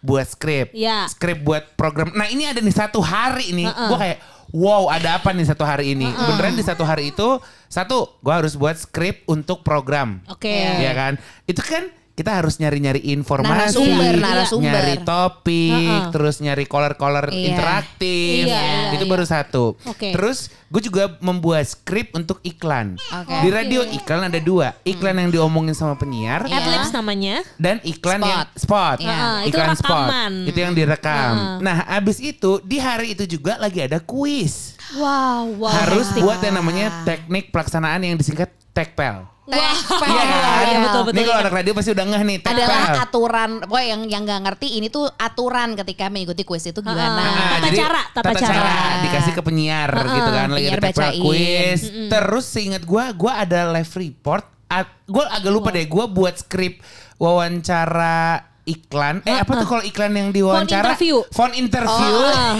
[0.04, 1.08] buat skrip, Iya.
[1.08, 2.12] skrip buat program.
[2.12, 4.20] Nah ini ada nih satu hari nih, gue kayak
[4.52, 6.12] wow ada apa nih satu hari ini?
[6.12, 7.40] Beneran di satu hari itu
[7.72, 10.20] satu gue harus buat skrip untuk program.
[10.28, 10.52] Oke.
[10.78, 11.16] Ya kan?
[11.48, 14.70] Itu kan kita harus nyari-nyari informasi, Narasumber, narasumber.
[14.70, 16.04] nyari topik, Heeh.
[16.14, 17.42] terus nyari caller-caller Iya.
[17.50, 18.46] interaktif.
[18.46, 19.10] Iya, iya, itu iya.
[19.10, 19.74] baru satu.
[19.90, 20.14] Oke.
[20.14, 23.02] Terus gue juga membuat skrip untuk iklan.
[23.02, 23.34] Oke.
[23.34, 26.62] Di radio iklan ada dua, iklan yang diomongin sama penyiar Iya.
[26.62, 27.36] Adlibs namanya.
[27.58, 28.30] dan iklan Spot.
[28.30, 28.98] yang spot.
[29.02, 29.16] Iya.
[29.18, 29.90] Ah, itu iklan spot.
[30.06, 30.34] rekaman.
[30.46, 31.34] Itu yang direkam.
[31.34, 31.58] Ah.
[31.60, 34.78] Nah, abis itu di hari itu juga lagi ada kuis.
[34.94, 35.74] Wow, wow.
[35.74, 39.26] Harus buat yang namanya teknik pelaksanaan yang disingkat tekpel.
[39.44, 40.64] Wah, Iya kan?
[40.64, 41.14] Iya, betul, betul.
[41.14, 42.56] Ini kalau anak radio pasti udah ngeh nih tekpel.
[42.56, 47.20] adalah aturan pokoknya yang yang nggak ngerti ini tuh aturan ketika mengikuti kuis itu gimana
[47.20, 49.04] Ah, Tata cara, tata cara.
[49.04, 51.20] dikasih ke penyiar gitu kan lagi ada bacain.
[51.20, 51.80] kuis.
[52.08, 54.48] Terus seingat gua gua ada live report.
[55.06, 56.80] Gua agak lupa deh gua buat skrip
[57.20, 58.16] wawancara
[58.64, 59.20] iklan.
[59.22, 60.96] Eh apa tuh kalau iklan yang diwawancara?
[60.96, 61.20] interview.
[61.30, 62.16] Phone interview.
[62.32, 62.56] Ah.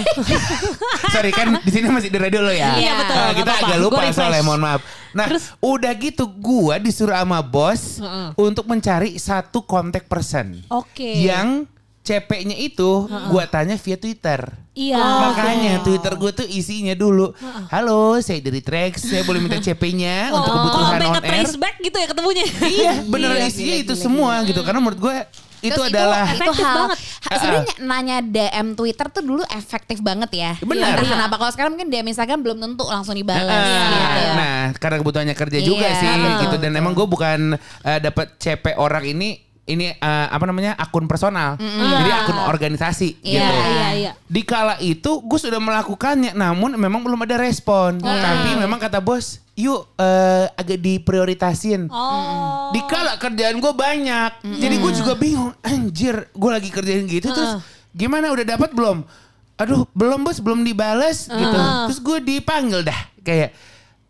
[1.14, 2.76] Sorry kan di sini masih di radio lo ya.
[2.76, 4.84] Iya, betul, Nah, kita agak lupa soalnya mohon maaf.
[5.14, 5.54] Nah, Terus?
[5.58, 8.02] udah gitu gua disuruh sama bos
[8.34, 10.58] untuk mencari satu kontak person.
[10.68, 11.22] Oke.
[11.22, 11.70] Yang
[12.02, 12.90] CP-nya itu
[13.30, 14.44] gua tanya via Twitter.
[14.74, 14.98] Iya.
[14.98, 17.30] Makanya Twitter gue tuh isinya dulu.
[17.70, 19.06] Halo, saya dari Trax.
[19.06, 21.30] Saya boleh minta CP-nya untuk Oh, kebutuhan sampai on air.
[21.30, 22.44] trace back gitu ya ketemunya.
[22.60, 24.60] Iya, bener Gila, isinya gila, itu gila, semua gitu.
[24.60, 25.16] Karena menurut gue
[25.64, 26.98] itu Terus adalah itu, Efektif hal, banget.
[27.00, 30.52] ha- Sebenarnya nanya DM Twitter tuh dulu efektif banget ya.
[30.60, 30.92] Benar.
[30.94, 34.20] Entah kenapa kalau sekarang mungkin DM Instagram belum tentu langsung dibalas Ah, gitu.
[34.34, 37.40] Nah, karena kebutuhannya kerja juga Iya, sih betul, gitu dan emang gue bukan
[37.80, 43.32] eh, dapat CP orang ini ini eh, apa namanya akun personal, jadi akun organisasi Iya.
[43.40, 43.54] gitu.
[43.56, 44.12] Iya, iya.
[44.28, 47.96] Di kala itu gue sudah melakukannya, namun memang belum ada respon.
[47.96, 51.88] Tapi memang kata bos, yuk eh, agak diprioritasin.
[51.88, 52.68] Oh.
[52.76, 55.56] Di kala kerjaan gue banyak, jadi gue juga bingung.
[55.64, 57.64] Anjir, gue lagi kerjain gitu terus
[57.96, 59.00] gimana udah dapat belum?
[59.54, 61.58] Aduh, belum bos, belum dibales gitu.
[61.88, 63.54] Terus gue dipanggil dah kayak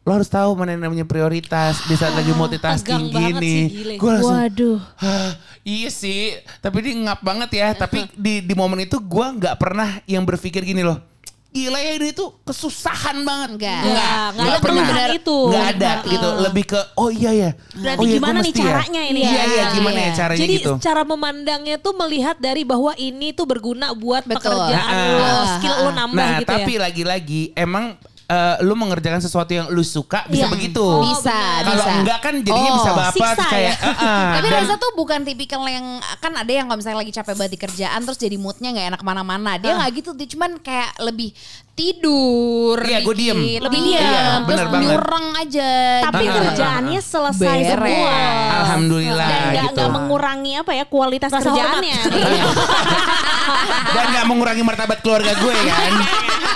[0.05, 3.55] lo harus tahu mana yang namanya prioritas di saat lagi multitasking tegang banget gini.
[3.65, 3.97] sih.
[3.97, 4.79] Gue langsung Waduh.
[4.95, 6.21] Hah, iya sih,
[6.61, 7.69] tapi dia ngap banget ya.
[7.83, 11.01] Tapi di di momen itu gue nggak pernah yang berpikir gini loh.
[11.49, 13.49] Gila ya ini tuh kesusahan banget.
[13.55, 13.81] Enggak.
[13.81, 15.07] Enggak, enggak ada pernah.
[15.09, 15.37] itu.
[15.49, 16.29] Nggak ada gitu.
[16.43, 17.51] Lebih ke oh iya ya.
[17.73, 18.59] Berarti oh iya, gimana nih ya.
[18.61, 19.45] caranya ini Iya ya?
[19.47, 20.13] iya gimana ya Iya.
[20.13, 20.73] caranya Jadi gitu.
[20.83, 24.37] cara memandangnya tuh melihat dari bahwa ini tuh berguna buat Betul.
[24.37, 25.15] pekerjaan Ah.
[25.15, 26.81] lo, skill lo nambah Nah gitu tapi ya.
[26.83, 27.95] lagi-lagi emang
[28.35, 30.51] eh, lu mengerjakan sesuatu yang lu suka bisa Iya.
[30.51, 30.83] begitu.
[30.83, 31.31] Oh, bisa,
[31.63, 31.91] Kalau bisa.
[31.95, 33.75] enggak kan jadinya Oh, bisa baper siksa kayak ya?
[33.79, 34.27] eh, eh.
[34.35, 37.53] Tapi Dan- Reza tuh bukan tipikal yang kan ada yang kalau misalnya lagi capek banget
[37.53, 39.51] di kerjaan terus jadi moodnya nggak enak ke mana-mana.
[39.57, 41.31] Dia nggak gitu, dia cuman kayak lebih
[41.75, 42.79] tidur.
[42.79, 43.15] Iya, dikit.
[43.15, 43.39] diem.
[43.61, 44.41] Lebih Iya, diam.
[44.41, 44.87] terus bener banget.
[44.89, 45.73] nyureng aja.
[46.05, 46.39] Tapi gitu.
[46.41, 47.71] kerjaannya selesai Beres.
[47.73, 48.17] semua.
[48.57, 49.75] Alhamdulillah Dan nggak gitu.
[49.77, 51.99] nggak mengurangi apa ya kualitas Rasa kerjaannya.
[53.95, 55.93] Dan gak mengurangi martabat keluarga gue kan.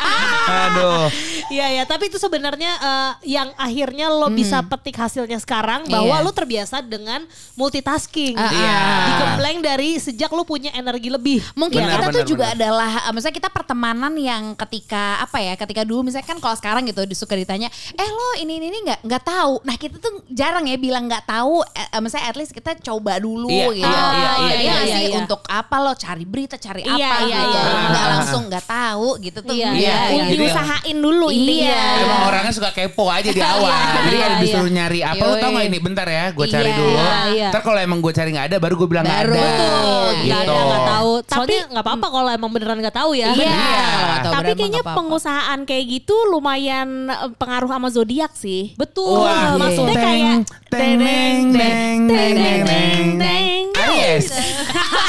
[0.65, 1.07] Aduh.
[1.49, 6.23] Iya ya, tapi itu sebenarnya eh, yang akhirnya lo bisa petik hasilnya sekarang bahwa Iya.
[6.23, 8.35] lo terbiasa dengan multitasking.
[8.35, 8.53] Ah, ah.
[8.53, 8.79] Iya.
[9.07, 11.41] Digembleng dari sejak lo punya energi lebih.
[11.55, 12.57] Mungkin Benar, kita tuh benar, juga benar.
[12.57, 16.83] adalah, eh, misalnya kita pertemanan yang ketika apa ya, ketika dulu misalnya kan kalau sekarang
[16.85, 19.55] gitu suka ditanya, eh lo ini ini ini nggak nggak tahu.
[19.63, 21.65] Nah kita tuh jarang ya bilang nggak tahu.
[21.69, 23.89] Eh, eh, misalnya at least kita coba dulu Iya, gitu.
[23.89, 25.17] iya, iya, Iya iya, nggak iya, sih iya.
[25.19, 27.49] untuk apa lo cari berita, cari Iya, apa iya, gitu.
[27.49, 27.63] iya.
[27.89, 28.11] Nggak Ah.
[28.15, 29.55] langsung nggak tahu gitu tuh.
[29.55, 30.25] Iya, Iya, iya, iya.
[30.29, 30.35] iya.
[30.35, 31.71] Diusahain dulu intinya.
[31.71, 32.03] Iya.
[32.03, 33.71] Emang orangnya suka kepo aja di awal.
[33.71, 34.77] Iya, Jadi iya, disuruh iya.
[34.77, 35.55] nyari apa lo tau Yoi.
[35.55, 36.99] gak ini bentar ya gue cari Iya, dulu.
[37.31, 37.49] iya.
[37.49, 39.35] Ntar kalau emang gue cari gak ada baru gue bilang gak Baru.
[39.35, 39.43] ada.
[39.45, 40.27] Betul, Gitu.
[40.29, 41.11] nggak ada nggak tahu.
[41.23, 43.29] Tapi- nggak apa-apa kalau emang beneran nggak tahu ya.
[43.31, 43.47] Iya.
[43.47, 43.87] Iya.
[44.01, 48.75] nggak tahu Tapi kayaknya nggak pengusahaan kayak gitu lumayan eh, pengaruh sama zodiak sih.
[48.75, 49.23] Betul.
[49.23, 50.35] Wah, maksudnya teng, kayak
[50.69, 53.58] teng, neng, neng, neng, neng, neng, neng.
[53.91, 54.29] Aries.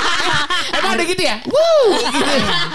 [0.79, 1.41] Emang ada gitu ya?
[1.43, 1.83] Woo.
[1.91, 2.23] Gitu.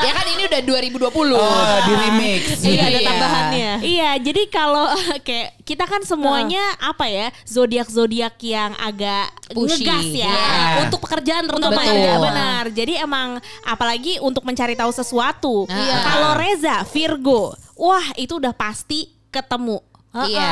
[0.02, 1.08] ya kan ini udah 2020.
[1.32, 2.42] Oh, di remix.
[2.60, 3.06] Iya, ada Iya.
[3.06, 3.70] tambahannya.
[3.80, 4.86] Iya, jadi kalau
[5.26, 9.84] kayak kita kan semuanya apa ya zodiak zodiak yang agak Pushy.
[9.86, 10.28] ngegas ya.
[10.28, 10.48] Iya.
[10.84, 11.96] Untuk pekerjaan terutama Betul.
[11.96, 12.14] ya.
[12.18, 12.64] benar.
[12.70, 13.28] Jadi emang
[13.62, 15.64] apalagi untuk mencari tahu sesuatu.
[15.66, 15.96] Iya.
[16.02, 17.42] Kalau Reza Virgo,
[17.74, 19.80] wah itu udah pasti ketemu.
[20.14, 20.50] Iya.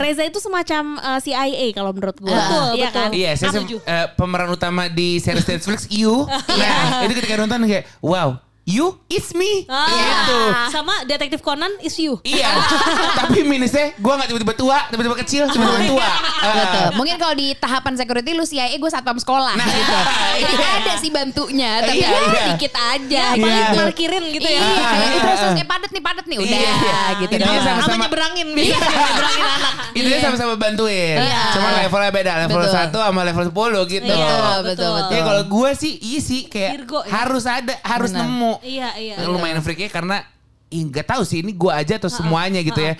[0.00, 2.32] Reza itu semacam uh, CIA kalau menurut gue.
[2.32, 2.96] Betul, iya betul.
[2.96, 3.08] kan?
[3.12, 6.24] Iya, saya eh, pemeran utama di series Netflix You.
[6.24, 9.62] Nah, itu ketika nonton kayak, wow, you, it's me.
[9.66, 10.38] Ah, Gitu.
[10.68, 12.18] Sama detektif Conan is you.
[12.20, 12.50] Iya,
[13.18, 16.02] tapi minusnya gue gak tiba-tiba tua, tiba-tiba kecil, tiba-tiba tua.
[16.02, 16.50] Ah.
[16.52, 16.86] Betul.
[16.96, 19.94] Mungkin kalau di tahapan security lu CIA gue satpam sekolah Nah, gitu.
[20.42, 20.68] Iya.
[20.76, 22.42] ada sih bantunya, tapi Iya, ya iya.
[22.50, 23.46] dikit aja Ya, gitu.
[23.46, 23.66] Iya.
[23.72, 24.58] parkirin gitu ya.
[24.58, 27.00] Iya, kayak itu prosesnya padat nih, padat nih udah Iya, iya.
[27.16, 27.62] gitu Intinya doang.
[27.64, 29.72] sama-sama- Sama nyeberangin bisa nyeberangin anak.
[29.94, 31.16] Intinya sama-sama bantuin.
[31.16, 31.42] Iya.
[31.54, 32.74] Cuma levelnya beda, level Betul.
[32.74, 33.54] 1 sama level 10
[33.86, 34.04] gitu.
[34.04, 35.12] Betul, Iya, betul, betul.
[35.12, 37.10] Ya kalau gue sih iya sih kayak Virgo, ya.
[37.14, 38.26] harus ada, harus Benar.
[38.62, 39.14] Iya, iya.
[39.24, 40.22] Lumayan freaknya karena
[40.66, 42.94] nggak tahu sih ini gue aja atau semuanya gitu ya.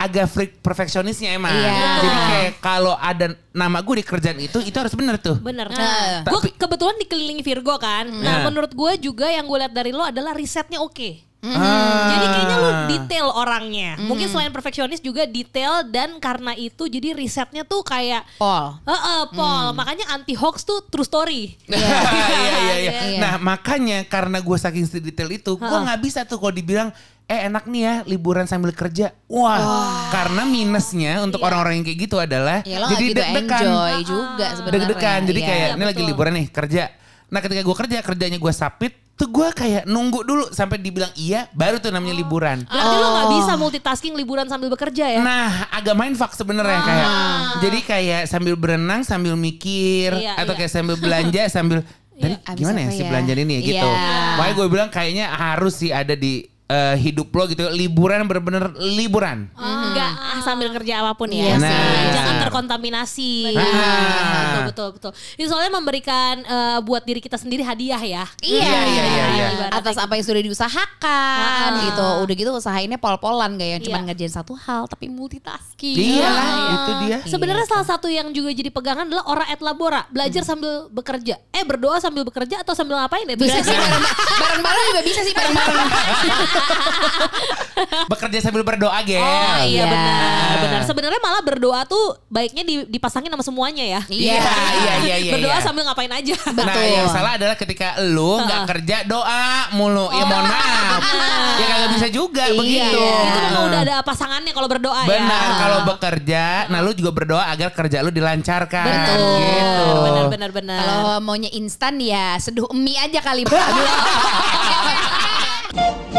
[0.00, 1.52] Agak freak perfeksionisnya emang.
[1.52, 1.72] Iya.
[2.00, 5.36] Jadi kayak kalau ada nama gue di kerjaan itu, itu harus bener tuh.
[5.36, 5.68] Bener.
[5.68, 8.08] Nah, gue tapi- kebetulan dikelilingi Virgo kan.
[8.08, 8.48] Nah, Nah.
[8.48, 11.29] menurut gue juga yang gue lihat dari lo adalah risetnya oke.
[11.40, 12.12] Ah.
[12.12, 13.96] Jadi kayaknya lu detail orangnya.
[13.96, 18.76] Mungkin selain perfeksionis juga detail dan karena itu jadi risetnya tuh kayak Pol.
[18.84, 19.72] Heeh, Paul.
[19.72, 21.56] Makanya anti hoax tuh true story.
[21.68, 21.80] iya,
[22.44, 22.92] iya, iya.
[23.16, 23.18] Iya.
[23.18, 26.92] Nah makanya karena gue saking detail itu, gue nggak bisa tuh kalau dibilang
[27.24, 29.14] eh enak nih ya liburan sambil kerja.
[29.30, 33.62] Wah, karena minusnya untuk orang-orang yang kayak gitu adalah Ya lo jadi gitu deg-degan.
[33.62, 34.74] enjoy juga sebenarnya.
[34.82, 35.20] Deg-degan.
[35.24, 35.48] Jadi Iya.
[35.48, 36.10] kayak Iya, ini lagi betul.
[36.10, 36.84] liburan nih kerja.
[37.30, 41.44] Nah ketika gue kerja kerjanya gue sapit tuh gue kayak nunggu dulu sampai dibilang iya
[41.52, 42.64] baru tuh namanya liburan.
[42.64, 43.30] Berarti lo gak Oh.
[43.36, 45.20] bisa multitasking liburan sambil bekerja ya?
[45.20, 47.08] Nah, agak main fuck sebenarnya kayak.
[47.60, 50.58] Jadi kayak sambil berenang sambil mikir Iya, atau iya.
[50.58, 51.84] kayak sambil belanja sambil
[52.20, 53.08] tadi Abis gimana ya si ya?
[53.08, 53.88] belanja ini ya gitu.
[53.88, 54.24] Iya.
[54.34, 59.50] Makanya gue bilang kayaknya harus sih ada di eh, hidup lo gitu liburan bener-bener liburan.
[59.52, 61.56] Enggak ah, sambil kerja apa pun ya.
[61.56, 61.66] Nah.
[61.66, 62.06] sih.
[62.10, 63.32] Jangan terkontaminasi.
[63.50, 63.98] Benar.
[64.40, 65.10] Betul, betul, betul.
[65.34, 68.24] Ini soalnya memberikan eh, buat diri kita sendiri hadiah ya.
[68.38, 69.66] Iya, Iya, iya, iya, iya.
[69.68, 71.82] Atas apa yang sudah diusahakan Ah.
[71.82, 72.06] gitu.
[72.22, 74.06] Udah gitu usahainnya pol-polan gak yang cuma Iya.
[74.06, 75.96] ngerjain satu hal tapi multitasking.
[75.96, 77.18] Iya lah, itu dia.
[77.24, 81.40] Sebenarnya salah satu yang juga jadi pegangan adalah ora et labora, belajar sambil bekerja.
[81.50, 83.34] Eh berdoa sambil bekerja atau sambil ngapain ya?
[83.34, 84.04] Bisa sih bareng-
[84.38, 85.88] bareng-bareng juga bisa sih bareng-bareng.
[88.12, 89.18] Bekerja sambil berdoa, Gel.
[89.18, 89.86] Oh iya Ya.
[89.86, 90.80] benar, benar.
[90.84, 94.00] Sebenarnya malah berdoa tuh baiknya di- dipasangin sama semuanya ya.
[94.06, 94.36] Iya,
[94.76, 95.32] iya, iya, iya.
[95.32, 95.62] berdoa iya.
[95.62, 96.36] sambil ngapain aja.
[96.50, 96.84] Nah Betul.
[96.86, 100.10] yang salah adalah ketika lu nggak kerja doa mulu.
[100.10, 101.00] Ya mohon maaf.
[101.56, 102.56] ya kagak bisa juga Iya.
[102.56, 103.00] begitu.
[103.00, 105.08] Itu memang udah ada pasangannya kalau berdoa ya.
[105.08, 108.84] Benar kalau bekerja, nah lu juga berdoa agar kerja lu dilancarkan.
[108.84, 109.38] Betul.
[109.40, 109.86] Gitu.
[110.00, 110.78] Benar benar benar.
[110.78, 113.42] Kalau maunya instan ya seduh mie aja kali.
[116.10, 116.18] Eh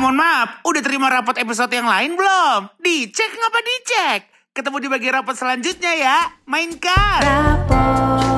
[0.00, 2.72] mohon maaf, udah terima rapot episode yang lain belum?
[2.80, 4.20] Dicek ngapa dicek?
[4.56, 6.18] Ketemu di bagian rapot selanjutnya ya.
[6.48, 7.20] Mainkan.
[7.20, 8.33] Rapot